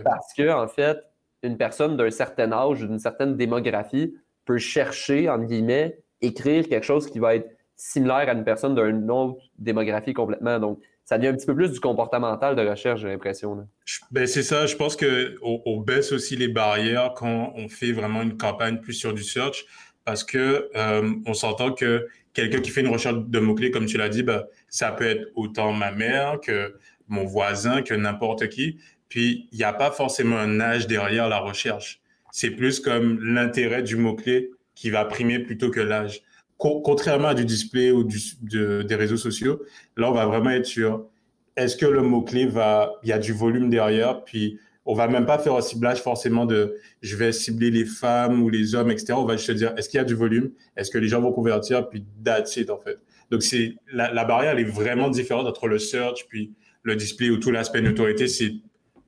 [0.03, 0.97] Parce que, en fait,
[1.43, 6.85] une personne d'un certain âge ou d'une certaine démographie peut chercher, entre guillemets, écrire quelque
[6.85, 10.59] chose qui va être similaire à une personne d'une autre démographie complètement.
[10.59, 13.67] Donc, ça devient un petit peu plus du comportemental de recherche, j'ai l'impression.
[14.11, 14.65] Ben, c'est ça.
[14.65, 18.93] Je pense qu'on on baisse aussi les barrières quand on fait vraiment une campagne plus
[18.93, 19.65] sur du search
[20.05, 23.97] parce que euh, on s'entend que quelqu'un qui fait une recherche de mots-clés, comme tu
[23.97, 26.75] l'as dit, ben, ça peut être autant ma mère que
[27.07, 28.79] mon voisin, que n'importe qui.
[29.09, 32.01] Puis, il n'y a pas forcément un âge derrière la recherche
[32.35, 36.21] c'est plus comme l'intérêt du mot-clé qui va primer plutôt que l'âge.
[36.57, 39.61] contrairement à du display ou des réseaux sociaux,
[39.95, 41.07] là, on va vraiment être sûr,
[41.55, 45.25] est-ce que le mot-clé va, il y a du volume derrière, puis on va même
[45.25, 49.13] pas faire un ciblage forcément de je vais cibler les femmes ou les hommes, etc.
[49.17, 51.21] On va juste se dire est-ce qu'il y a du volume, est-ce que les gens
[51.21, 52.97] vont convertir, puis that's en fait.
[53.31, 57.51] Donc, c'est la, barrière, est vraiment différente entre le search puis le display ou tout
[57.51, 58.27] l'aspect notoriété.
[58.27, 58.53] C'est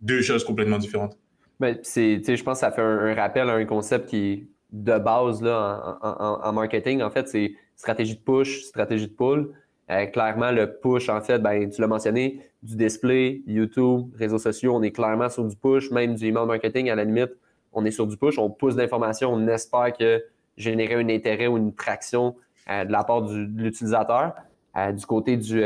[0.01, 1.17] deux choses complètement différentes.
[1.59, 5.41] Ben, je pense que ça fait un, rappel à un concept qui est de base
[5.41, 7.01] là, en, marketing.
[7.01, 9.53] En fait, c'est stratégie de push, stratégie de pull.
[9.89, 14.75] Euh, clairement, le push, en fait, ben, tu l'as mentionné, du display, YouTube, réseaux sociaux,
[14.75, 17.31] on est clairement sur du push, même du email marketing, à la limite,
[17.71, 20.23] on est sur du push, on pousse l'information, on espère que
[20.57, 22.35] générer un intérêt ou une traction
[22.69, 24.33] euh, de la part de l'utilisateur.
[24.75, 25.61] Euh, du côté du,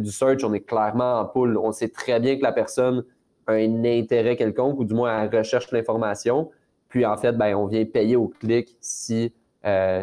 [0.00, 1.58] du, search, on est clairement en pull.
[1.58, 3.04] On sait très bien que la personne
[3.46, 6.50] a un intérêt quelconque, ou du moins elle recherche l'information.
[6.88, 9.32] Puis en fait, ben, on vient payer au clic si,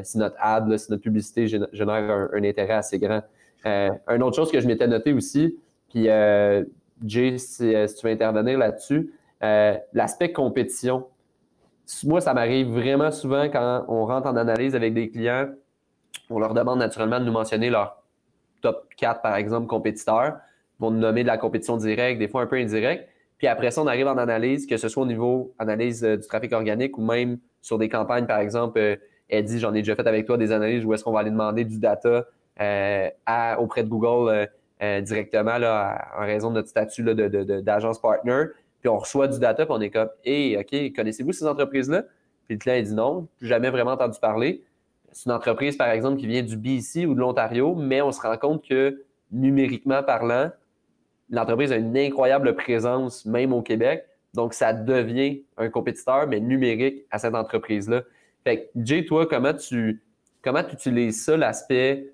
[0.03, 3.21] si notre ad, si notre publicité génère un intérêt assez grand.
[3.65, 5.57] Euh, une autre chose que je m'étais noté aussi,
[5.89, 6.63] puis euh,
[7.05, 7.37] Jay, euh,
[7.87, 9.13] si, tu veux intervenir là-dessus,
[9.93, 11.07] l'aspect compétition.
[12.03, 15.49] Moi, ça m'arrive vraiment souvent quand on rentre en analyse avec des clients,
[16.29, 18.01] on leur demande naturellement de nous mentionner leur
[18.61, 20.37] top 4, par exemple, compétiteurs.
[20.79, 23.09] Ils vont nous nommer de la compétition directe, des fois un peu indirecte.
[23.37, 26.53] Puis après ça, on arrive en analyse, que ce soit au niveau analyse du trafic
[26.53, 30.37] organique ou même sur des campagnes, par exemple, Eddie, j'en ai déjà fait avec toi
[30.37, 32.25] des analyses où est-ce qu'on va aller demander du data
[32.61, 33.09] euh,
[33.57, 34.45] auprès de Google euh,
[34.81, 38.45] euh, directement là, en raison de notre statut d'agence partner.
[38.79, 42.03] Puis on reçoit du data, puis on est comme Hey, OK, connaissez-vous ces entreprises-là?
[42.45, 44.63] Puis le client dit non, jamais vraiment entendu parler.
[45.11, 48.21] C'est une entreprise, par exemple, qui vient du BC ou de l'Ontario, mais on se
[48.21, 50.51] rend compte que numériquement parlant,
[51.29, 54.05] l'entreprise a une incroyable présence, même au Québec.
[54.33, 58.03] Donc, ça devient un compétiteur, mais numérique à cette entreprise-là.
[58.43, 60.01] Fait que, Jay, toi, comment tu,
[60.41, 62.13] comment tu utilises ça, l'aspect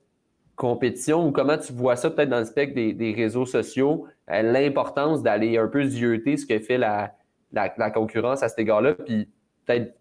[0.58, 5.22] compétition ou comment tu vois ça peut-être dans le spectre des, réseaux sociaux, euh, l'importance
[5.22, 7.14] d'aller un peu zioter ce que fait la,
[7.94, 9.30] concurrence à cet égard-là, puis
[9.66, 9.96] peut-être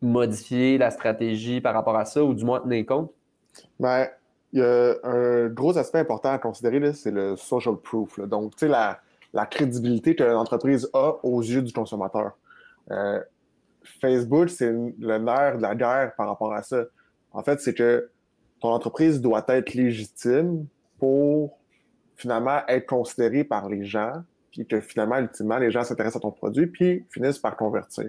[0.00, 3.12] modifier la stratégie par rapport à ça ou du moins tenir compte?
[3.78, 4.08] Bien,
[4.52, 8.18] il y a un gros aspect important à considérer, c'est le social proof.
[8.20, 9.00] Donc, tu sais, la,
[9.46, 12.32] crédibilité que l'entreprise a aux yeux du consommateur.
[12.90, 13.20] Euh,
[14.00, 16.84] Facebook, c'est le nerf de la guerre par rapport à ça.
[17.32, 18.10] En fait, c'est que
[18.64, 20.66] ton entreprise doit être légitime
[20.98, 21.58] pour
[22.16, 24.22] finalement être considérée par les gens,
[24.52, 28.08] puis que finalement, ultimement, les gens s'intéressent à ton produit, puis finissent par convertir.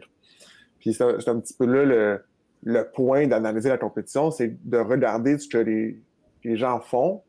[0.80, 2.22] Puis c'est un, petit peu là
[2.63, 6.00] le, point d'analyser la compétition, c'est de regarder ce que les,
[6.56, 7.22] gens font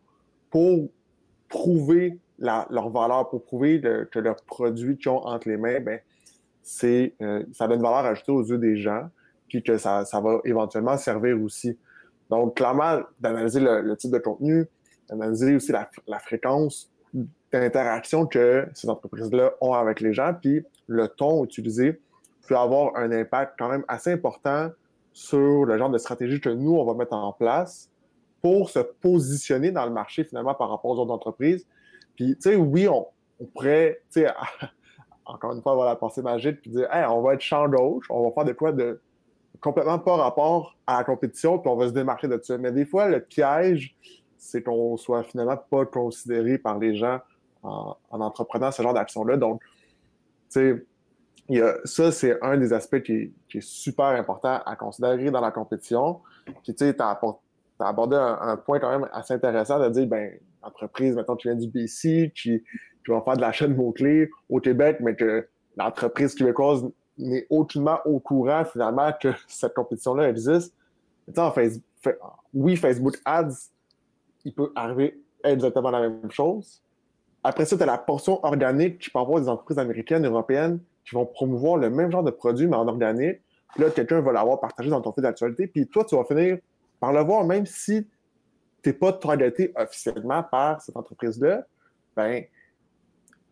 [0.51, 0.89] pour
[1.49, 5.99] prouver leur valeur, pour prouver que leurs produits qu'ils ont entre les mains, ben,
[6.63, 9.09] c'est, euh, ça donne une valeur ajoutée aux yeux des gens,
[9.49, 11.77] puis que ça, ça va éventuellement servir aussi
[12.31, 14.67] donc, clairement, d'analyser le, type de contenu,
[15.09, 16.91] d'analyser aussi la, fréquence
[17.53, 22.01] d'interaction que ces entreprises-là ont avec les gens, puis le ton utilisé
[22.49, 24.71] peut avoir un impact quand même assez important
[25.13, 27.91] sur le genre de stratégie que nous, on va mettre en place
[28.43, 31.67] pour se positionner dans le marché finalement par rapport aux autres entreprises.
[32.17, 33.07] Puis, tu sais, oui, on,
[33.55, 34.29] pourrait, tu sais,
[35.25, 38.07] encore une fois, avoir la pensée magique, puis dire, hey, on va être champ gauche,
[38.11, 39.01] on va faire de quoi de
[39.61, 42.59] complètement pas rapport à la compétition, puis on va se démarquer de ça.
[42.59, 43.97] Mais des fois, le piège,
[44.39, 47.21] c'est qu'on soit finalement pas considéré par les gens
[47.63, 49.37] en, entreprenant ce genre d'action-là.
[49.37, 49.63] Donc,
[50.51, 50.85] tu
[51.49, 56.21] sais, ça, c'est un des aspects qui est, super important à considérer dans la compétition.
[56.45, 57.19] Puis, tu sais, tu as,
[57.81, 61.69] abordé un, point quand même assez intéressant de dire, ben, entreprise, maintenant, tu viens du
[61.69, 66.85] BC, qui, qui va faire de la chaîne mots-clés au Québec, mais que l'entreprise québécoise
[67.19, 70.75] n'est aucunement au courant finalement que cette compétition-là existe.
[72.55, 73.71] Oui, Facebook Ads,
[74.45, 76.83] il peut arriver exactement la même chose.
[77.43, 81.15] Après ça, tu as la portion organique tu peux avoir des entreprises américaines, européennes qui
[81.15, 83.41] vont promouvoir le même genre de produit, mais en organique.
[83.73, 85.67] Puis là, quelqu'un va l'avoir partagé dans ton fil d'actualité.
[85.67, 86.59] Puis toi, tu vas finir
[86.99, 88.07] par le voir, même si
[88.83, 91.65] tu n'es pas targeté officiellement par cette entreprise-là.
[92.17, 92.45] Ben,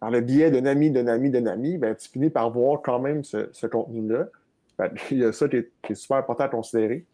[0.04, 2.98] par le biais d'un ami, d'un ami, d'un ami, ben, tu finis par voir quand
[2.98, 4.28] même ce, contenu-là.
[4.78, 7.06] Ben, il y a ça qui est, super important à considérer.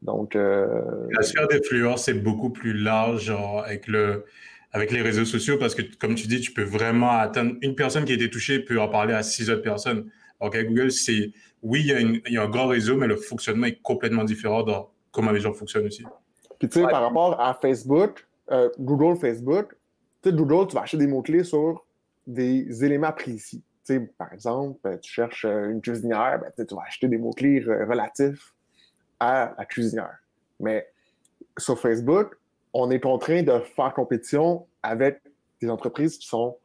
[0.00, 0.66] Donc, euh,
[1.10, 3.30] La sphère d'influence est beaucoup plus large
[3.66, 4.24] avec, le,
[4.72, 7.52] avec les réseaux sociaux parce que, comme tu dis, tu peux vraiment atteindre.
[7.60, 10.08] Une personne qui a été touchée peut en parler à six autres personnes.
[10.40, 13.82] Donc, à Google, c'est oui, il y, a un grand réseau, mais le fonctionnement est
[13.82, 16.04] complètement différent dans comment les gens fonctionnent aussi.
[16.58, 19.76] Puis, tu sais, par rapport à Facebook, euh, Google, Facebook,
[20.22, 21.84] tu sais, Google, tu vas acheter des mots-clés sur
[22.26, 23.62] des éléments précis.
[24.18, 28.54] par exemple, ben, tu cherches euh, une cuisinière, ben, tu vas acheter des mots-clés relatifs
[29.20, 30.18] à la cuisinière.
[30.60, 30.88] Mais
[31.58, 32.36] sur Facebook,
[32.72, 35.20] on est contraint de faire compétition avec
[35.60, 36.56] des entreprises qui sont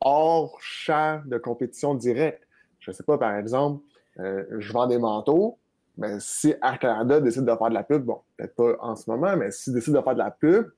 [0.00, 2.46] hors champ de compétition directe.
[2.80, 3.82] Je ne sais pas, par exemple,
[4.18, 5.58] euh, je vends des manteaux,
[5.98, 9.10] mais si Air Canada décide de faire de la pub, bon, peut-être pas en ce
[9.10, 10.70] moment, mais s'ils décident de faire de la pub,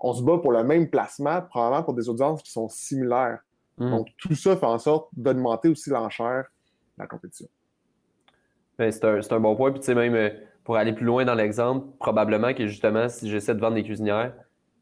[0.00, 3.40] on se bat pour le même placement, probablement pour des audiences qui sont similaires.
[3.78, 3.90] Hmm.
[3.90, 6.44] Donc, tout ça fait en sorte d'augmenter aussi l'enchère
[6.96, 7.48] de la compétition.
[8.78, 9.70] Ben, c'est un, bon point.
[9.70, 10.30] Puis, tu sais, même euh,
[10.64, 14.34] pour aller plus loin dans l'exemple, probablement que justement, si j'essaie de vendre des cuisinières,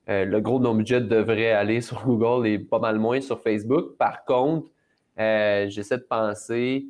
[0.09, 3.41] euh, le gros de mon budget devrait aller sur Google et pas mal moins sur
[3.41, 3.97] Facebook.
[3.99, 4.69] Par contre,
[5.19, 6.87] euh, j'essaie de penser,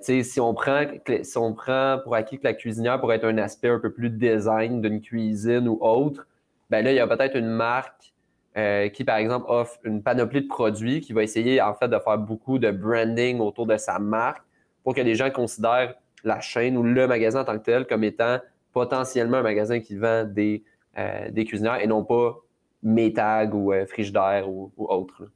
[0.00, 0.84] si on, prend,
[1.22, 4.10] si on prend pour acquis que la cuisinière pourrait être un aspect un peu plus
[4.10, 6.26] design d'une cuisine ou autre,
[6.70, 8.12] ben là, il y a peut-être une marque
[8.56, 11.98] euh, qui, par exemple, offre une panoplie de produits, qui va essayer, en fait, de
[11.98, 14.42] faire beaucoup de branding autour de sa marque
[14.84, 18.04] pour que les gens considèrent la chaîne ou le magasin en tant que tel comme
[18.04, 18.38] étant
[18.72, 20.62] potentiellement un magasin qui vend des,
[20.98, 22.38] euh, des cuisinières et non pas
[22.82, 25.30] Métag ou euh, Frigidaire ou, ou autre.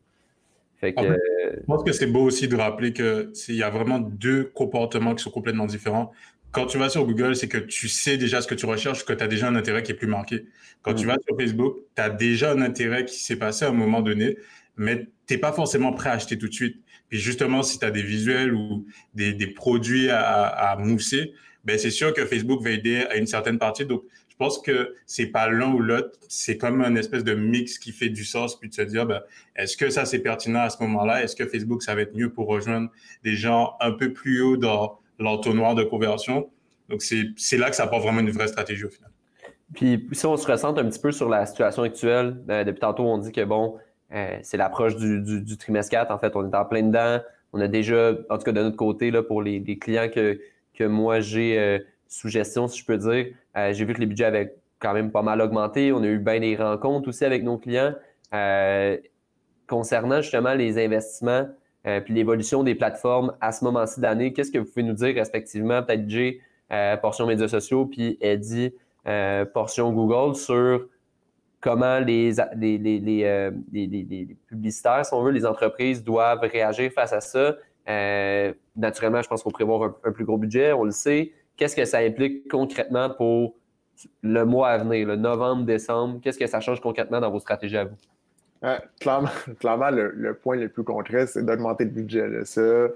[0.78, 4.44] Fait que, je pense que c'est beau aussi de rappeler qu'il y a vraiment deux
[4.54, 6.12] comportements qui sont complètement différents
[6.52, 9.12] quand tu vas sur Google, c'est que tu sais déjà ce que tu recherches, que
[9.12, 10.46] tu as déjà un intérêt qui est plus marqué.
[10.82, 11.08] Quand tu mm.
[11.08, 14.38] vas sur Facebook, tu as déjà un intérêt qui s'est passé à un moment donné,
[14.76, 16.76] mais tu n'es pas forcément prêt à acheter tout de suite.
[17.08, 21.32] Puis justement, si tu as des visuels ou des, produits à, mousser,
[21.64, 23.84] ben c'est sûr que Facebook va aider à une certaine partie.
[23.84, 27.78] Donc, je pense que c'est pas l'un ou l'autre, c'est comme un espèce de mix
[27.78, 29.22] qui fait du sens, puis de se dire, ben,
[29.56, 31.22] est-ce que ça c'est pertinent à ce moment-là?
[31.22, 32.90] Est-ce que Facebook, ça va être mieux pour rejoindre
[33.24, 36.48] des gens un peu plus haut dans l'entonnoir de conversion.
[36.88, 39.10] Donc, c'est là que ça apporte vraiment une vraie stratégie au final.
[39.74, 43.04] Puis, si on se ressente un petit peu sur la situation actuelle, euh, depuis tantôt,
[43.04, 43.76] on dit que bon,
[44.14, 46.10] euh, c'est l'approche du, trimestre 4.
[46.12, 47.20] En fait, on est en plein dedans.
[47.52, 50.38] On a déjà, en tout cas de notre côté, là, pour les, clients que,
[50.74, 53.26] que moi j'ai euh, sous gestion, si je peux dire,
[53.72, 55.90] j'ai vu que les budgets avaient quand même pas mal augmenté.
[55.92, 57.94] On a eu bien des rencontres aussi avec nos clients.
[59.66, 61.48] concernant justement les investissements,
[61.86, 64.32] euh, puis l'évolution des plateformes à ce moment-ci d'année.
[64.32, 66.40] Qu'est-ce que vous pouvez nous dire respectivement, peut-être Jay,
[66.72, 68.74] euh, portion médias sociaux, puis Eddie,
[69.06, 70.88] euh, portion Google, sur
[71.60, 77.56] comment les, les, les, publicitaires, si on veut, les entreprises doivent réagir face à ça.
[78.76, 81.32] naturellement, je pense qu'il faut prévoir un, plus gros budget, on le sait.
[81.56, 83.54] Qu'est-ce que ça implique concrètement pour
[84.22, 86.20] le mois à venir, le novembre, décembre?
[86.20, 87.96] Qu'est-ce que ça change concrètement dans vos stratégies à vous?
[89.00, 89.28] Clairement,
[89.90, 92.44] le, point le plus concret, c'est d'augmenter le budget.
[92.44, 92.88] Ça,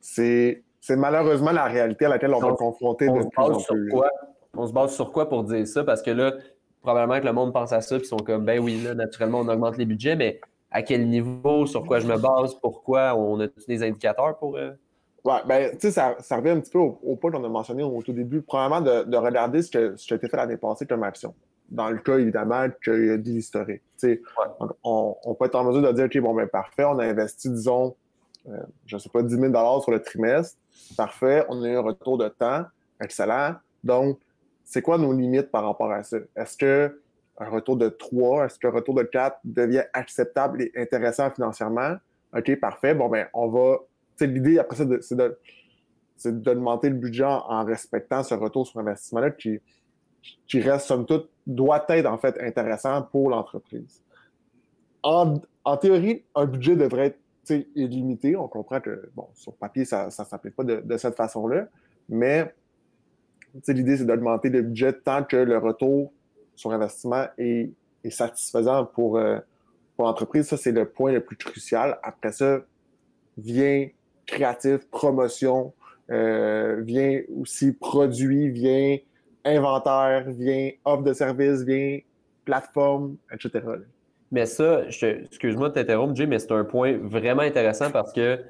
[0.00, 3.92] c'est, malheureusement la réalité à laquelle on, va confronter de plus en plus.
[4.54, 5.84] on se base sur quoi pour dire ça?
[5.84, 6.32] Parce que là,
[6.82, 9.48] probablement que le monde pense à ça, puis sont comme, ben oui, là, naturellement, on
[9.48, 13.46] augmente les budgets, mais à quel niveau, sur quoi je me base, pourquoi, on a
[13.66, 14.56] des indicateurs pour.
[14.56, 14.72] Euh?
[15.24, 17.82] Ouais, ben, tu sais, ça, ça, revient un petit peu au, point qu'on a mentionné
[17.82, 18.42] au tout début.
[18.42, 21.34] Premièrement, de, regarder ce, que, ce qui a été fait l'année passée comme action
[21.70, 23.82] dans le cas, évidemment, qu'il y a de l'historique.
[24.84, 27.50] On, on, peut être en mesure de dire, OK, bon, ben parfait, on a investi,
[27.50, 27.96] disons,
[28.48, 30.58] euh, je ne sais pas, 10 000 sur le trimestre.
[30.96, 32.64] Parfait, on a eu un retour de temps.
[33.00, 33.54] Excellent.
[33.82, 34.18] Donc,
[34.64, 36.18] c'est quoi nos limites par rapport à ça?
[36.36, 37.00] Est-ce que
[37.38, 41.96] un retour de 3, est-ce qu'un retour de 4 devient acceptable et intéressant financièrement?
[42.36, 42.94] OK, parfait.
[42.94, 43.78] Bon, ben, on va.
[44.20, 44.84] L'idée, après ça,
[46.16, 49.60] c'est d'augmenter le budget en, respectant ce retour sur investissement-là qui,
[50.46, 54.02] qui reste, somme toute, doit être en fait intéressant pour l'entreprise.
[55.02, 55.38] En,
[55.80, 57.16] théorie, un budget devrait
[57.48, 58.34] être illimité.
[58.36, 61.68] On comprend que, bon, sur papier, ça ne s'applique pas de, cette façon-là,
[62.08, 62.52] mais
[63.68, 66.12] l'idée, c'est d'augmenter le budget tant que le retour
[66.56, 67.70] sur investissement est,
[68.10, 69.38] satisfaisant pour, euh,
[69.96, 70.46] pour l'entreprise.
[70.46, 71.98] Ça, c'est le point le plus crucial.
[72.02, 72.60] Après ça,
[73.36, 73.88] vient
[74.26, 75.72] créatif, promotion,
[76.10, 78.98] euh, vient aussi produit, vient
[79.46, 81.98] inventaire, vient offre de service, vient
[82.44, 83.64] plateforme, etc.
[84.30, 88.40] Mais ça, excuse-moi de t'interrompre, Jay, mais c'est un point vraiment intéressant parce que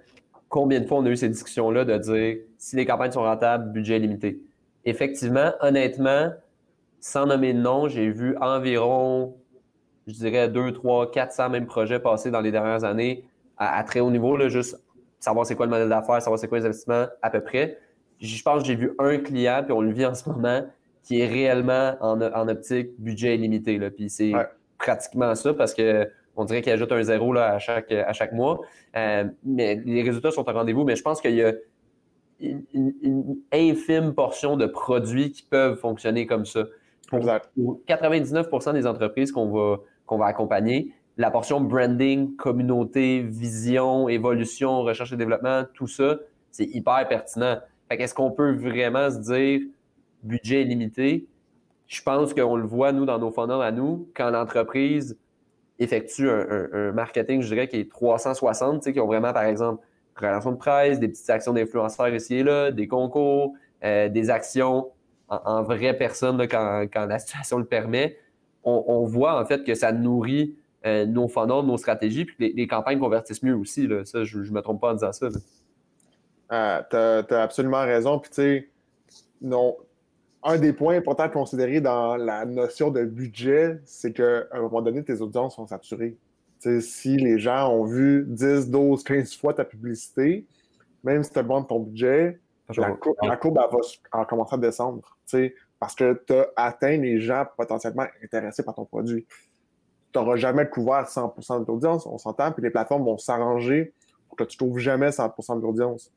[0.48, 3.72] combien de fois on a eu ces discussions-là de dire si les campagnes sont rentables,
[3.72, 4.40] budget limité.
[4.84, 6.32] Effectivement, honnêtement,
[7.00, 9.36] sans nommer de nom, j'ai vu environ,
[10.06, 13.24] je dirais, 2, 3, 400 mêmes projets passer dans les dernières années
[13.58, 14.78] à, très haut niveau, là, juste
[15.18, 17.78] savoir c'est quoi le modèle d'affaires, savoir c'est quoi les investissements à peu près.
[18.20, 20.62] Je pense que j'ai vu un client, puis on le vit en ce moment,
[21.06, 23.78] qui est réellement en, optique budget illimité.
[23.78, 23.90] Là.
[23.90, 24.32] Puis c'est
[24.76, 28.32] pratiquement ça parce que on dirait qu'il ajoute un zéro là, à, chaque, à chaque
[28.32, 28.60] mois.
[28.96, 31.52] Euh, mais les résultats sont au rendez-vous, mais je pense qu'il y a
[32.40, 36.64] une, infime portion de produits qui peuvent fonctionner comme ça.
[37.08, 44.82] Pour, 99% des entreprises qu'on va, qu'on va accompagner, la portion branding, communauté, vision, évolution,
[44.82, 46.18] recherche et développement, tout ça,
[46.50, 47.60] c'est hyper pertinent.
[47.88, 49.60] Est-ce qu'on peut vraiment se dire
[50.26, 51.26] budget limité,
[51.86, 55.18] je pense qu'on le voit, nous, dans nos funnels à nous, quand l'entreprise
[55.78, 59.84] effectue un, marketing, je dirais, qui est 360, qui ont vraiment, par exemple,
[60.16, 63.52] relation de presse, des petites actions d'influenceurs ici et là, des concours,
[63.84, 64.90] euh, des actions
[65.28, 68.16] en, vraie personne quand, la situation le permet.
[68.64, 73.00] on, voit en fait que ça nourrit euh, nos funnels, nos stratégies, puis les, campagnes
[73.00, 73.88] convertissent mieux aussi.
[73.88, 74.04] Là.
[74.04, 75.28] Ça, je ne me trompe pas en disant ça.
[76.48, 78.20] Ah, tu as, absolument raison.
[78.20, 78.70] Puis tu sais,
[79.40, 79.76] non,
[80.46, 84.80] un des points importants à considérer dans la notion de budget, c'est qu'à un moment
[84.80, 86.16] donné, tes audiences sont saturées.
[86.80, 90.46] si les gens ont vu 10, 12, 15 fois ta publicité,
[91.02, 92.38] même si tu augmentes ton budget,
[92.76, 93.58] la, courbe,
[94.12, 95.18] va commencer à descendre.
[95.80, 99.26] Parce que tu as atteint les gens potentiellement intéressés par ton produit.
[100.12, 103.92] Tu n'auras jamais couvert 100% de l'audience, on s'entend, puis les plateformes vont s'arranger
[104.28, 106.12] pour que tu trouves jamais 100% de l'audience.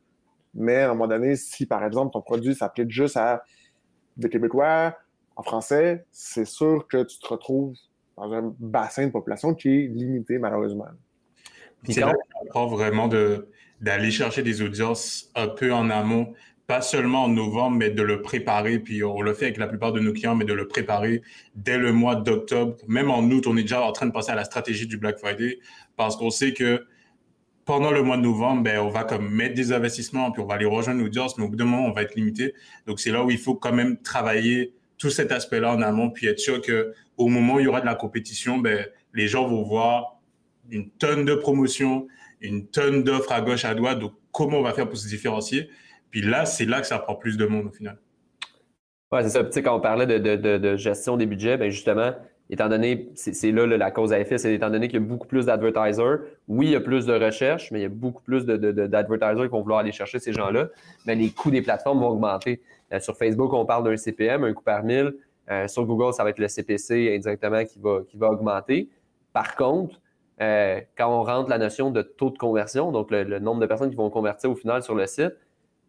[0.53, 3.43] Mais à un moment donné, si par exemple ton produit s'applique juste à
[4.19, 4.95] des Québécois
[5.36, 7.75] en français, c'est sûr que tu te retrouves
[8.17, 10.88] dans un bassin de population qui est limité malheureusement.
[11.88, 12.13] C'est là
[12.51, 16.34] qu'on vraiment d'aller chercher des audiences un peu en amont,
[16.67, 18.79] pas seulement en novembre, mais de le préparer.
[18.79, 21.21] Puis on le fait avec la plupart de nos clients, mais de le préparer
[21.55, 22.75] dès le mois d'octobre.
[22.88, 25.17] Même en août, on est déjà en train de passer à la stratégie du Black
[25.17, 25.60] Friday
[25.95, 26.86] parce qu'on sait que
[27.69, 30.55] pendant le mois de novembre, ben, on va comme mettre des investissements, puis on va
[30.55, 32.55] aller rejoindre l'audience, mais au bout d'un moment, on va être limité.
[32.88, 36.25] Donc, c'est là où il faut quand même travailler tout cet aspect-là en amont, puis
[36.25, 39.62] être sûr qu'au moment où il y aura de la compétition, ben, les gens vont
[39.62, 40.19] voir
[40.71, 42.08] une tonne de promotions,
[42.41, 43.99] une tonne d'offres à gauche, à droite.
[43.99, 45.69] Donc, comment on va faire pour se différencier?
[46.10, 47.99] Puis là, c'est là que ça prend plus de monde au final.
[49.12, 49.43] Oui, c'est ça.
[49.43, 52.15] Tu sais, quand on parlait de, gestion des budgets, ben justement,
[52.49, 55.27] étant donné, c'est là, la cause à effet, c'est étant donné qu'il y a beaucoup
[55.27, 58.45] plus d'advertisers, oui, il y a plus de recherches, mais il y a beaucoup plus
[58.45, 60.69] d'advertisers qui vont vouloir aller chercher ces gens-là,
[61.05, 62.62] mais les coûts des plateformes vont augmenter.
[62.91, 65.13] Euh, sur Facebook, on parle d'un CPM, un coût par mille.
[65.51, 68.89] Euh, sur Google, ça va être le CPC indirectement qui va, qui va augmenter.
[69.33, 69.99] Par contre,
[70.41, 73.89] euh, quand on rentre la notion de taux de conversion, donc le, nombre de personnes
[73.89, 75.35] qui vont convertir au final sur le site,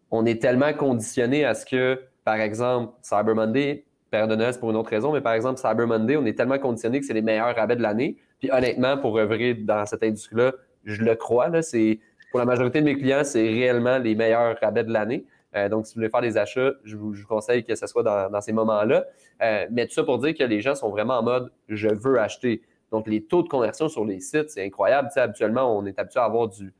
[0.09, 4.69] on est tellement conditionné à ce que, par exemple, Cyber Monday période de Noël, pour
[4.69, 7.21] une autre raison, mais par exemple, Cyber Monday, on est tellement conditionné que c'est les
[7.21, 8.17] meilleurs rabais de l'année.
[8.39, 12.81] Puis honnêtement, pour œuvrer dans cette industrie-là, je le crois, là, c'est, pour la majorité
[12.81, 15.25] de mes clients, c'est réellement les meilleurs rabais de l'année.
[15.55, 18.41] Euh, donc, si vous voulez faire des achats, je vous, conseille que ce soit dans,
[18.41, 19.05] ces moments-là.
[19.41, 22.19] Euh, mais tout ça pour dire que les gens sont vraiment en mode je veux
[22.19, 22.61] acheter.
[22.91, 25.07] Donc, les taux de conversion sur les sites, c'est incroyable.
[25.09, 26.73] Tu sais, habituellement, on est habitué à avoir du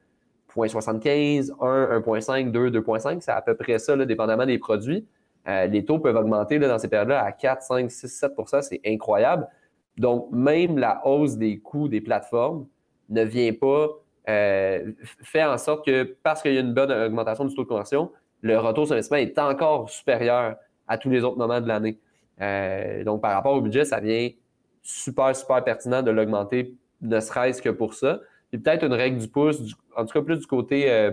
[0.53, 3.21] 0.75, 1, 1.5, 2, 2.5.
[3.21, 5.05] C'est à peu près ça, là, dépendamment des produits.
[5.47, 9.47] Euh, les taux peuvent augmenter dans ces périodes-là à 4, 5, 6, 7% c'est incroyable.
[9.97, 12.67] Donc, même la hausse des coûts des plateformes
[13.09, 13.89] ne vient pas
[14.29, 14.91] euh,
[15.23, 18.11] faire en sorte que parce qu'il y a une bonne augmentation du taux de conversion,
[18.41, 20.55] le retour sur investissement est encore supérieur
[20.87, 21.99] à tous les autres moments de l'année.
[22.41, 24.29] Euh, donc, par rapport au budget, ça vient
[24.83, 28.19] super, super pertinent de l'augmenter, ne serait-ce que pour ça.
[28.49, 29.59] Puis peut-être une règle du pouce,
[29.95, 31.11] en tout cas plus du côté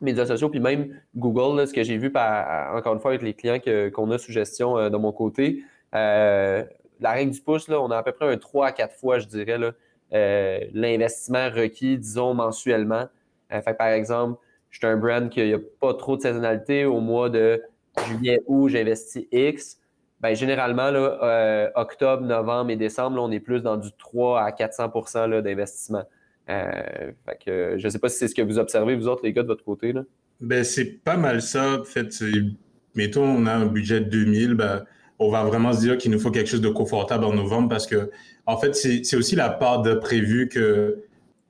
[0.00, 3.58] médias sociaux, puis même Google, ce que j'ai vu encore une fois avec les clients
[3.92, 5.64] qu'on a sous gestion euh, de mon côté.
[5.94, 6.64] Euh,
[7.00, 9.18] la règle du pouce, là, on a à peu près un 3 à 4 fois,
[9.18, 9.58] je dirais,
[10.12, 13.06] euh, l'investissement requis, disons, mensuellement.
[13.78, 16.84] par exemple, je suis un brand qui n'a pas trop de saisonnalité.
[16.84, 17.62] Au mois de
[18.06, 19.78] juillet, août, j'investis X.
[20.20, 25.40] Ben, généralement, là, octobre, novembre et décembre, on est plus dans du 3 à 400%
[25.40, 26.04] d'investissement.
[26.50, 27.12] Euh,
[27.44, 29.42] que, je ne sais pas si c'est ce que vous observez, vous autres, les gars,
[29.42, 29.92] de votre côté.
[29.92, 30.02] Là.
[30.40, 31.80] Ben, c'est pas mal ça.
[31.80, 32.12] En fait,
[32.94, 34.84] mettons, on a un budget de 2000, ben,
[35.18, 37.86] on va vraiment se dire qu'il nous faut quelque chose de confortable en novembre parce
[37.86, 38.10] que,
[38.46, 41.04] en fait, c'est aussi la part de prévu que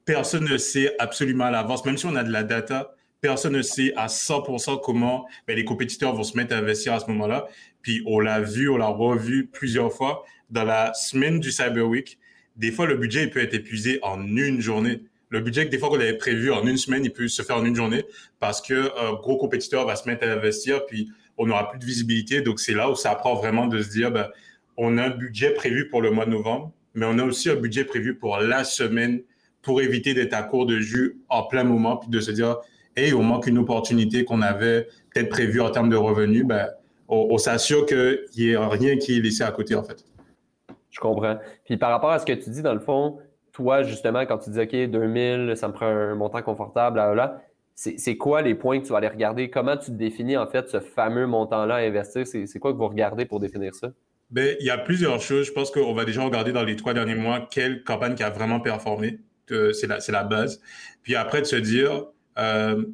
[0.05, 3.63] personne ne sait absolument à l'avance, même si on a de la data, personne ne
[3.63, 7.47] sait à 100% comment ben, les compétiteurs vont se mettre à investir à ce moment-là.
[7.81, 12.19] Puis on l'a vu, on l'a revu plusieurs fois dans la semaine du Cyber Week
[12.57, 15.01] des fois, le budget peut être épuisé en une journée.
[15.29, 17.57] Le budget que des fois qu'on avait prévu en une semaine, il peut se faire
[17.57, 18.05] en une journée
[18.41, 21.85] parce que un gros compétiteur va se mettre à investir, puis on n'aura plus de
[21.85, 22.43] visibilité.
[22.43, 24.29] Donc, c'est là où ça apprend vraiment de se dire, ben,
[24.77, 27.55] on a un budget prévu pour le mois de novembre, mais on a aussi un
[27.55, 29.23] budget prévu pour la semaine
[29.63, 32.57] pour éviter d'être à court de jus en plein moment, puis de se dire,
[32.97, 36.69] hey, on manque une opportunité qu'on avait peut-être prévue en termes de revenus, ben,
[37.09, 40.05] on, on s'assure qu'il n'y ait rien qui est laissé à côté, en fait.
[40.91, 41.39] Je comprends.
[41.65, 43.19] Puis par rapport à ce que tu dis, dans le fond,
[43.53, 47.43] toi, justement, quand tu dis OK, 2000, ça me prend un montant confortable, là, là,
[47.75, 49.49] c'est quoi les points que tu vas aller regarder?
[49.49, 52.27] Comment tu définis, en fait, ce fameux montant-là à investir?
[52.27, 53.89] C'est quoi que vous regardez pour définir ça?
[54.31, 55.47] Bien, il y a plusieurs choses.
[55.47, 58.29] Je pense qu'on va déjà regarder dans les trois derniers mois quelle campagne qui a
[58.29, 59.21] vraiment performé.
[59.49, 60.61] C'est la, la, base.
[61.03, 62.05] Puis après, de se dire,
[62.39, 62.85] euh,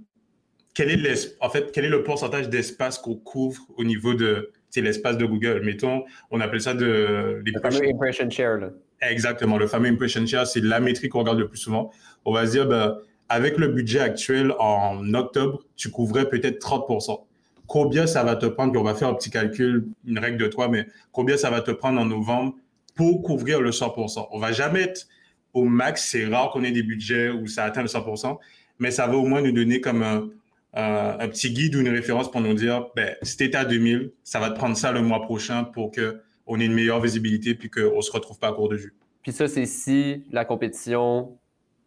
[0.73, 4.83] quel est en fait, quel est le pourcentage d'espace qu'on couvre au niveau de, c'est
[4.83, 5.63] l'espace de Google.
[5.65, 8.73] Mettons, on appelle ça de le fameux impression share.
[9.01, 11.91] Exactement, le fameux impression share, c'est la métrique qu'on regarde le plus souvent.
[12.27, 12.99] On va se dire, ben,
[13.31, 17.25] avec le budget actuel en octobre, tu couvrais peut-être 30%.
[17.67, 20.47] Combien ça va te prendre, puis on va faire un petit calcul, une règle de
[20.47, 22.55] toi, mais combien ça va te prendre en novembre
[22.95, 24.29] pour couvrir le 100%.
[24.31, 25.07] On va jamais être
[25.55, 26.07] au max.
[26.07, 28.37] C'est rare qu'on ait des budgets où ça atteint le 100%,
[28.79, 30.29] mais ça va au moins nous donner comme un,
[30.77, 34.51] un, petit guide ou une référence pour nous dire, ben, si à 2000, ça va
[34.51, 38.03] te prendre ça le mois prochain pour qu'on ait une meilleure visibilité puis qu'on ne
[38.03, 38.95] se retrouve pas à court de jus.
[39.23, 41.39] Puis ça, c'est si la compétition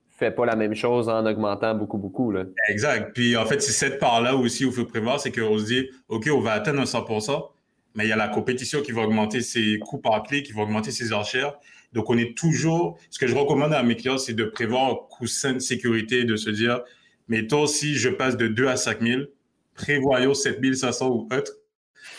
[0.09, 2.31] fait pas la même chose en augmentant beaucoup, beaucoup.
[2.31, 2.43] Là.
[2.67, 3.13] Exact.
[3.13, 5.87] Puis en fait, c'est cette part-là aussi où il faut prévoir, c'est qu'on se dit,
[6.09, 7.41] OK, on va atteindre un 100%,
[7.95, 10.63] mais il y a la compétition qui va augmenter ses coûts par clic, qui va
[10.63, 11.53] augmenter ses enchères.
[11.93, 14.97] Donc, on est toujours, ce que je recommande à mes clients, c'est de prévoir un
[15.09, 16.81] coussin de sécurité, de se dire,
[17.29, 19.21] mais toi aussi, je passe de 2 à 5 000,
[19.75, 21.53] prévoyons 7 500 ou autre,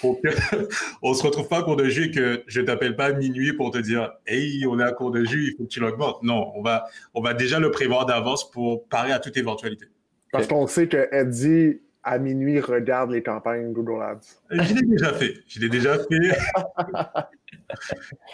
[0.01, 3.07] pour qu'on ne se retrouve pas à cours de jus et que je t'appelle pas
[3.07, 5.69] à minuit pour te dire Hey, on est à cours de jus, il faut que
[5.69, 6.23] tu l'augmentes.
[6.23, 9.87] Non, on va, on va déjà le prévoir d'avance pour parer à toute éventualité.
[10.33, 14.41] Parce qu'on sait que Eddie, à minuit, regarde les campagnes Google Ads.
[14.51, 15.35] Je l'ai déjà fait.
[15.49, 16.39] Je l'ai déjà fait.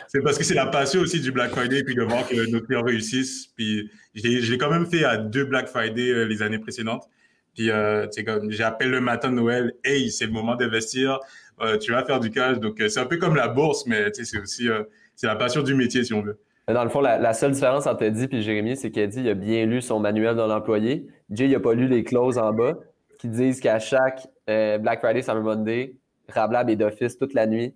[0.08, 2.60] c'est parce que c'est la passion aussi du Black Friday, puis de voir que nos
[2.60, 3.48] clients réussissent.
[3.56, 7.08] Puis je l'ai quand même fait à deux Black Friday euh, les années précédentes.
[7.54, 11.18] Puis euh, comme j'appelle le matin de Noël, hey, c'est le moment d'investir.
[11.60, 12.58] Euh, tu vas faire du cash.
[12.58, 14.68] Donc, c'est un peu comme la bourse, mais c'est aussi
[15.14, 16.38] c'est la passion du métier, si on veut.
[16.68, 19.80] Dans le fond, la, seule différence entre Eddie et Jérémy, c'est qu'Eddie a bien lu
[19.80, 21.06] son manuel de l'employé.
[21.30, 22.74] Jay, n'a pas lu les clauses en bas
[23.18, 25.96] qui disent qu'à chaque Black Friday, Summer Monday,
[26.28, 27.74] Rablab est d'office toute la nuit.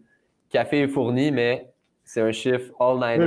[0.50, 1.70] Café est fourni, mais
[2.04, 3.22] c'est un chiffre all-night.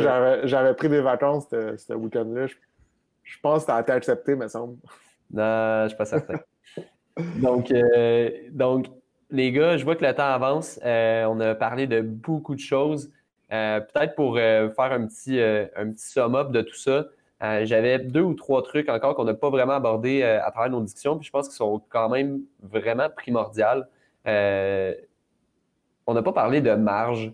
[0.45, 2.47] J'avais pris des vacances ce, week-end-là.
[3.23, 4.77] Je, pense que a été accepté, me semble.
[5.31, 6.39] Non, je ne suis pas certain.
[7.41, 7.73] donc,
[8.51, 8.87] donc,
[9.33, 10.79] les gars, je vois que le temps avance.
[10.85, 13.11] Euh, on a parlé de beaucoup de choses.
[13.51, 17.05] Euh, peut-être pour euh, faire un petit, un petit sum-up de tout ça,
[17.63, 21.17] j'avais deux ou trois trucs encore qu'on n'a pas vraiment abordés à travers nos discussions,
[21.17, 23.85] puis je pense qu'ils sont quand même vraiment primordiales.
[26.07, 27.33] On n'a pas parlé de marge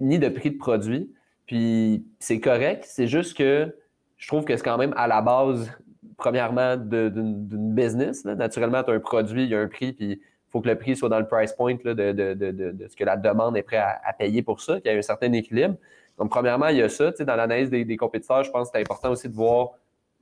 [0.00, 1.12] ni de prix de produit,
[1.46, 3.74] puis c'est correct, c'est juste que
[4.16, 5.70] je trouve que c'est quand même à la base,
[6.16, 8.24] premièrement, d'une business.
[8.24, 10.20] Naturellement, tu as un produit, il y a un prix, puis
[10.50, 13.62] faut que le prix soit dans le price point de, ce que la demande est
[13.62, 15.76] prête à, payer pour ça, qu'il y ait un certain équilibre.
[16.18, 17.12] Donc, premièrement, il y a ça.
[17.12, 19.70] Dans l'analyse des, compétiteurs, je pense que c'est important aussi de voir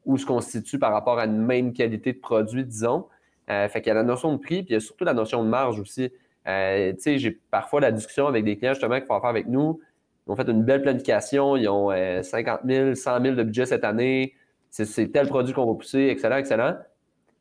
[0.05, 3.07] où se constitue par rapport à une même qualité de produit, disons.
[3.51, 5.15] Euh, fait qu'il y a la notion de prix, puis il y a surtout la
[5.15, 6.13] notion de marge aussi.
[6.49, 9.80] Euh, j'ai parfois la discussion avec des clients justement qui font affaire avec nous.
[10.26, 11.90] Ils ont fait une belle planification, ils ont
[12.22, 14.34] 50 000, 100 000 de budget cette année.
[14.70, 16.74] C'est tel produit qu'on va pousser, excellent, excellent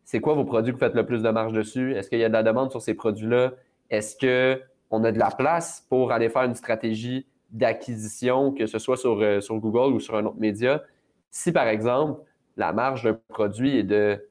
[0.08, 1.94] c'est quoi vos produits que vous faites le plus de marge dessus?
[1.94, 3.52] Est-ce qu'il y a de la demande sur ces produits-là?
[3.90, 8.96] Est-ce qu'on a de la place pour aller faire une stratégie d'acquisition, que ce soit
[9.06, 10.82] euh, sur Google ou sur un autre média?
[11.30, 12.22] Si, par exemple,
[12.56, 14.26] la marge d'un produit est de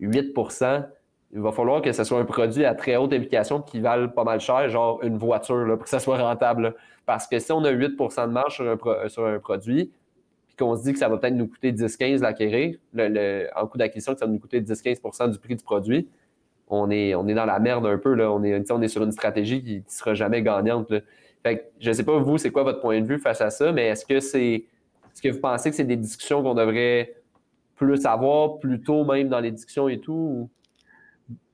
[0.00, 0.32] 8
[1.32, 4.24] il va falloir que ce soit un produit à très haute implication qui vale pas
[4.24, 6.74] mal cher, genre une voiture, pour que ça soit rentable.
[7.06, 9.90] Parce que si on a 8% de marge sur un, sur un produit,
[10.58, 14.12] qu'on se dit que ça va peut-être nous coûter 10-15 l'acquérir, le, en coût d'acquisition,
[14.12, 16.08] que ça va nous coûter 10-15% du prix du produit,
[16.68, 18.14] on est, on est dans la merde un peu.
[18.14, 18.30] Là.
[18.30, 20.92] On, est, on est sur une stratégie qui ne sera jamais gagnante.
[21.80, 23.86] je ne sais pas, vous, c'est quoi votre point de vue face à ça, mais
[23.86, 24.64] est-ce que c'est.
[25.14, 27.16] Est-ce que vous pensez que c'est des discussions qu'on devrait
[27.76, 30.48] plus avoir, plus tôt même dans les discussions et tout?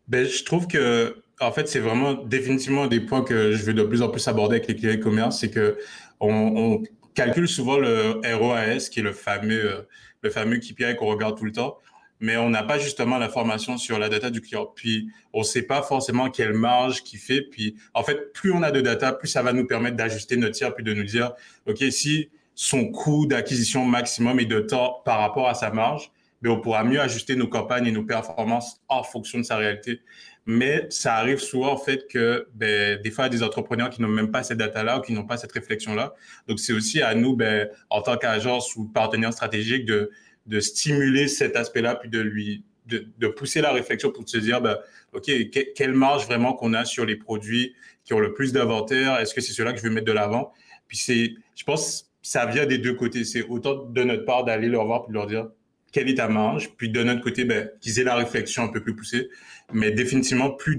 [0.08, 3.82] Ben, je trouve que, en fait, c'est vraiment définitivement des points que je vais de
[3.82, 5.38] plus en plus aborder avec les clients e-commerce.
[5.40, 5.78] C'est que
[6.20, 6.82] on,
[7.14, 9.82] calcule souvent le ROAS, qui est le fameux, euh,
[10.22, 11.78] le fameux KPI qu'on regarde tout le temps,
[12.20, 14.66] mais on n'a pas justement l'information sur la data du client.
[14.72, 17.42] Puis, on ne sait pas forcément quelle marge qu'il fait.
[17.42, 20.54] Puis, en fait, plus on a de data, plus ça va nous permettre d'ajuster notre
[20.54, 21.32] tir, puis de nous dire,
[21.66, 26.12] OK, si son coût d'acquisition maximum est de temps par rapport à sa marge,
[26.42, 30.00] mais on pourra mieux ajuster nos campagnes et nos performances en fonction de sa réalité.
[30.46, 33.90] Mais ça arrive souvent, en fait, que ben, des fois, il y a des entrepreneurs
[33.90, 36.14] qui n'ont même pas cette data-là ou qui n'ont pas cette réflexion-là.
[36.46, 40.10] Donc, c'est aussi à nous, ben, en tant qu'agence ou partenaire stratégique, de,
[40.46, 44.62] de stimuler cet aspect-là, puis de lui de, de, pousser la réflexion pour se dire,
[44.62, 44.78] ben,
[45.12, 45.30] OK,
[45.74, 47.74] quelle marge vraiment qu'on a sur les produits
[48.04, 49.18] qui ont le plus d'inventaire?
[49.20, 50.52] Est-ce que c'est cela que je veux mettre de l'avant?
[50.86, 53.24] Puis c'est, je pense, ça vient des deux côtés.
[53.24, 55.48] C'est autant de notre part d'aller leur voir puis de leur dire,
[55.92, 58.80] quelle est ta marge, puis de notre côté, ben, qu'ils aient la réflexion un peu
[58.80, 59.28] plus poussée.
[59.72, 60.76] Mais définitivement, plus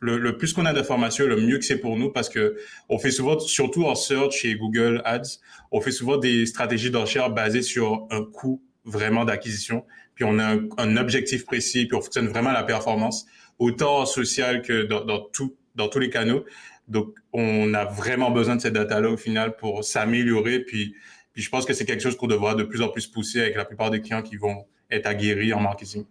[0.00, 2.56] le, le, plus qu'on a d'informations, le mieux que c'est pour nous parce que
[2.88, 5.38] on fait souvent, surtout en search chez Google Ads,
[5.72, 9.84] on fait souvent des stratégies d'enchères basées sur un coût vraiment d'acquisition.
[10.14, 13.26] Puis on a un, objectif précis, puis on fonctionne vraiment à la performance,
[13.58, 16.44] autant social que dans, dans, tout, dans tous les canaux.
[16.88, 20.94] Donc, on a vraiment besoin de cette data-là au final pour s'améliorer, puis
[21.36, 23.56] puis je pense que c'est quelque chose qu'on devra de plus en plus pousser avec
[23.56, 26.06] la plupart des clients qui vont être aguerris en marketing.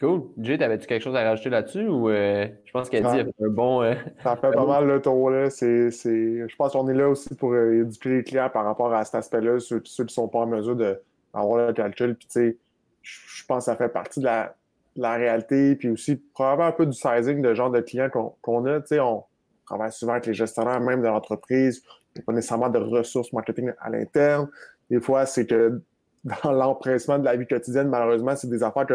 [0.00, 0.24] Cool.
[0.38, 3.82] Jay, t'avais-tu quelque chose à rajouter là-dessus ou euh, je pense qu'elle dit un bon.
[3.82, 3.94] Euh,
[4.24, 5.30] ça fait pas mal le tour.
[5.30, 5.48] Là.
[5.48, 9.14] Je pense qu'on est là aussi pour euh, éduquer les clients par rapport à cet
[9.14, 12.16] aspect-là, ceux, qui ne sont pas en mesure d'avoir le calcul.
[12.16, 12.56] Puis, tu sais,
[13.02, 15.76] je pense que ça fait partie de la, réalité.
[15.76, 18.80] Puis aussi, probablement un peu du sizing de genre de clients qu'on a.
[18.80, 19.22] Tu sais, on
[19.66, 21.82] travaille souvent avec les gestionnaires même de l'entreprise.
[22.14, 24.48] Il n'y pas nécessairement de ressources marketing à l'interne.
[24.90, 25.82] Des fois, c'est que
[26.24, 28.86] dans l'empressement de la vie quotidienne, malheureusement, c'est des affaires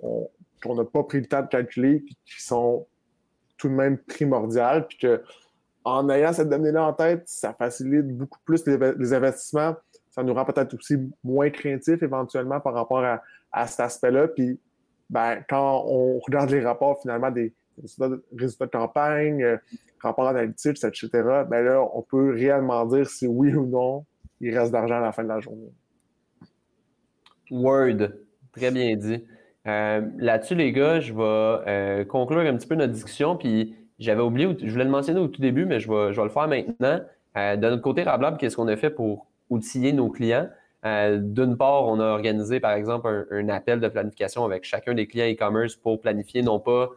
[0.00, 2.86] qu'on n'a pas pris le temps de calculer, puis qui sont
[3.56, 5.22] tout de même primordiales, puis que
[5.84, 9.74] en ayant cette donnée-là en tête, ça facilite beaucoup plus les, investissements.
[10.10, 13.02] Ça nous rend peut-être aussi moins craintifs éventuellement par rapport
[13.52, 14.28] à, cet aspect-là.
[14.28, 14.60] Puis
[15.08, 17.54] ben, quand on regarde les rapports finalement des
[18.36, 19.58] résultats de, campagne,
[20.02, 21.08] rapports analytiques, etc.,
[21.48, 24.04] ben là, on peut réellement dire si oui ou non
[24.40, 25.72] il reste d'argent à la fin de la journée.
[27.50, 28.10] Word,
[28.52, 29.24] très bien dit.
[29.66, 33.36] Euh, là-dessus, les gars, je vais euh, conclure un petit peu notre discussion.
[33.36, 36.24] Puis j'avais oublié, je voulais le mentionner au tout début, mais je vais, je vais
[36.24, 37.00] le faire maintenant.
[37.36, 40.48] Euh, de notre côté, Rablab, qu'est-ce qu'on a fait pour outiller nos clients?
[40.82, 45.30] D'une part, on a organisé, par exemple, un, appel de planification avec chacun des clients
[45.30, 46.88] e-commerce pour planifier non pas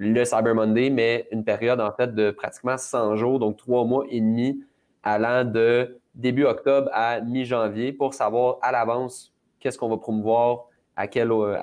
[0.00, 4.04] le Cyber Monday, mais une période en fait de pratiquement 100 jours, donc trois mois
[4.08, 4.64] et demi,
[5.02, 11.06] allant de début octobre à mi-janvier pour savoir à l'avance qu'est-ce qu'on va promouvoir, à
[11.06, 11.54] quel, euh,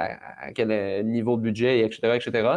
[0.60, 2.50] euh, niveau de budget, etc., etc.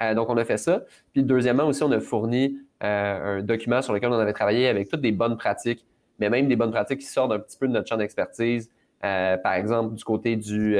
[0.00, 0.82] Euh, donc, on a fait ça.
[1.12, 5.00] Puis, deuxièmement, aussi, on a fourni un document sur lequel on avait travaillé avec toutes
[5.00, 5.84] des bonnes pratiques,
[6.18, 8.70] mais même des bonnes pratiques qui sortent un petit peu de notre champ d'expertise.
[9.00, 10.76] par exemple, du côté du,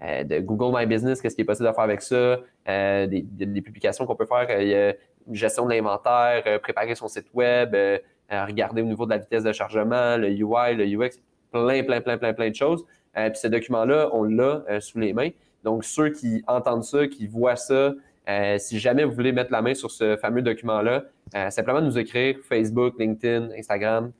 [0.00, 4.16] de Google My Business, qu'est-ce qui est possible de faire avec ça, des, publications qu'on
[4.16, 4.46] peut faire,
[5.32, 7.74] gestion de l'inventaire, préparer son site web,
[8.30, 11.18] regarder au niveau de la vitesse de chargement, le UI, le UX,
[11.50, 12.84] plein, plein, plein, plein, plein de choses.
[13.16, 15.30] Euh, puis ce document-là, on l'a euh, sous les mains.
[15.64, 17.94] Donc, ceux qui entendent ça, qui voient ça,
[18.28, 21.04] euh, si jamais vous voulez mettre la main sur ce fameux document-là,
[21.50, 24.12] simplement nous écrire Facebook, LinkedIn, Instagram,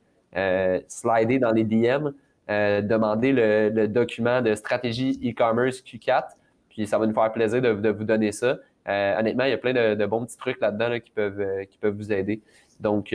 [0.89, 2.11] slider dans les DM,
[2.49, 6.25] demander le, document de stratégie e-commerce Q4,
[6.69, 8.59] puis ça va nous faire plaisir de, vous donner ça.
[8.87, 12.13] honnêtement, il y a plein de, bons petits trucs là-dedans qui, peuvent, qui peuvent vous
[12.13, 12.41] aider.
[12.81, 13.15] Donc,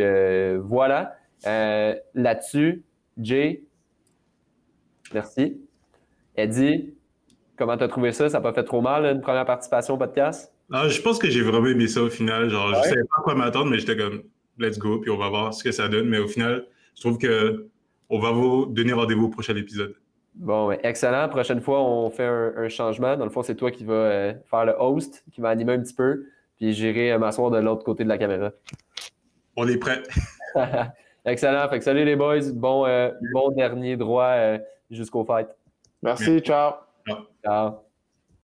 [0.64, 1.16] voilà.
[1.46, 2.84] Là-dessus,
[3.18, 3.64] Jay,
[5.14, 5.62] merci.
[6.36, 6.94] Eddie,
[7.58, 8.30] comment tu as trouvé ça?
[8.30, 10.54] Ça n'a pas fait trop mal, une première participation au podcast?
[10.72, 12.50] Ah, je pense que j'ai vraiment aimé ça au final.
[12.50, 14.24] Genre, Je ne savais pas à quoi m'attendre, mais j'étais comme,
[14.58, 16.08] let's go, puis on va voir ce que ça donne.
[16.08, 16.66] Mais au final,
[16.96, 17.68] je trouve que
[18.12, 19.96] on va vous donner rendez-vous au prochain épisode.
[20.36, 21.28] Bon, excellent.
[21.30, 23.18] Prochaine fois, on fait un, changement.
[23.18, 25.80] Dans le fond, c'est toi qui vas euh, faire le host, qui va animer un
[25.80, 26.26] petit peu,
[26.58, 28.52] puis j'irai euh, m'asseoir de l'autre côté de la caméra.
[29.56, 30.04] On est prêt.
[31.26, 31.68] excellent.
[31.70, 32.52] Fait que salut les boys.
[32.54, 34.36] Bon, euh, bon dernier droit
[34.90, 35.58] jusqu'au fêtes.
[36.02, 36.74] Merci, ciao.
[37.44, 37.91] Ciao.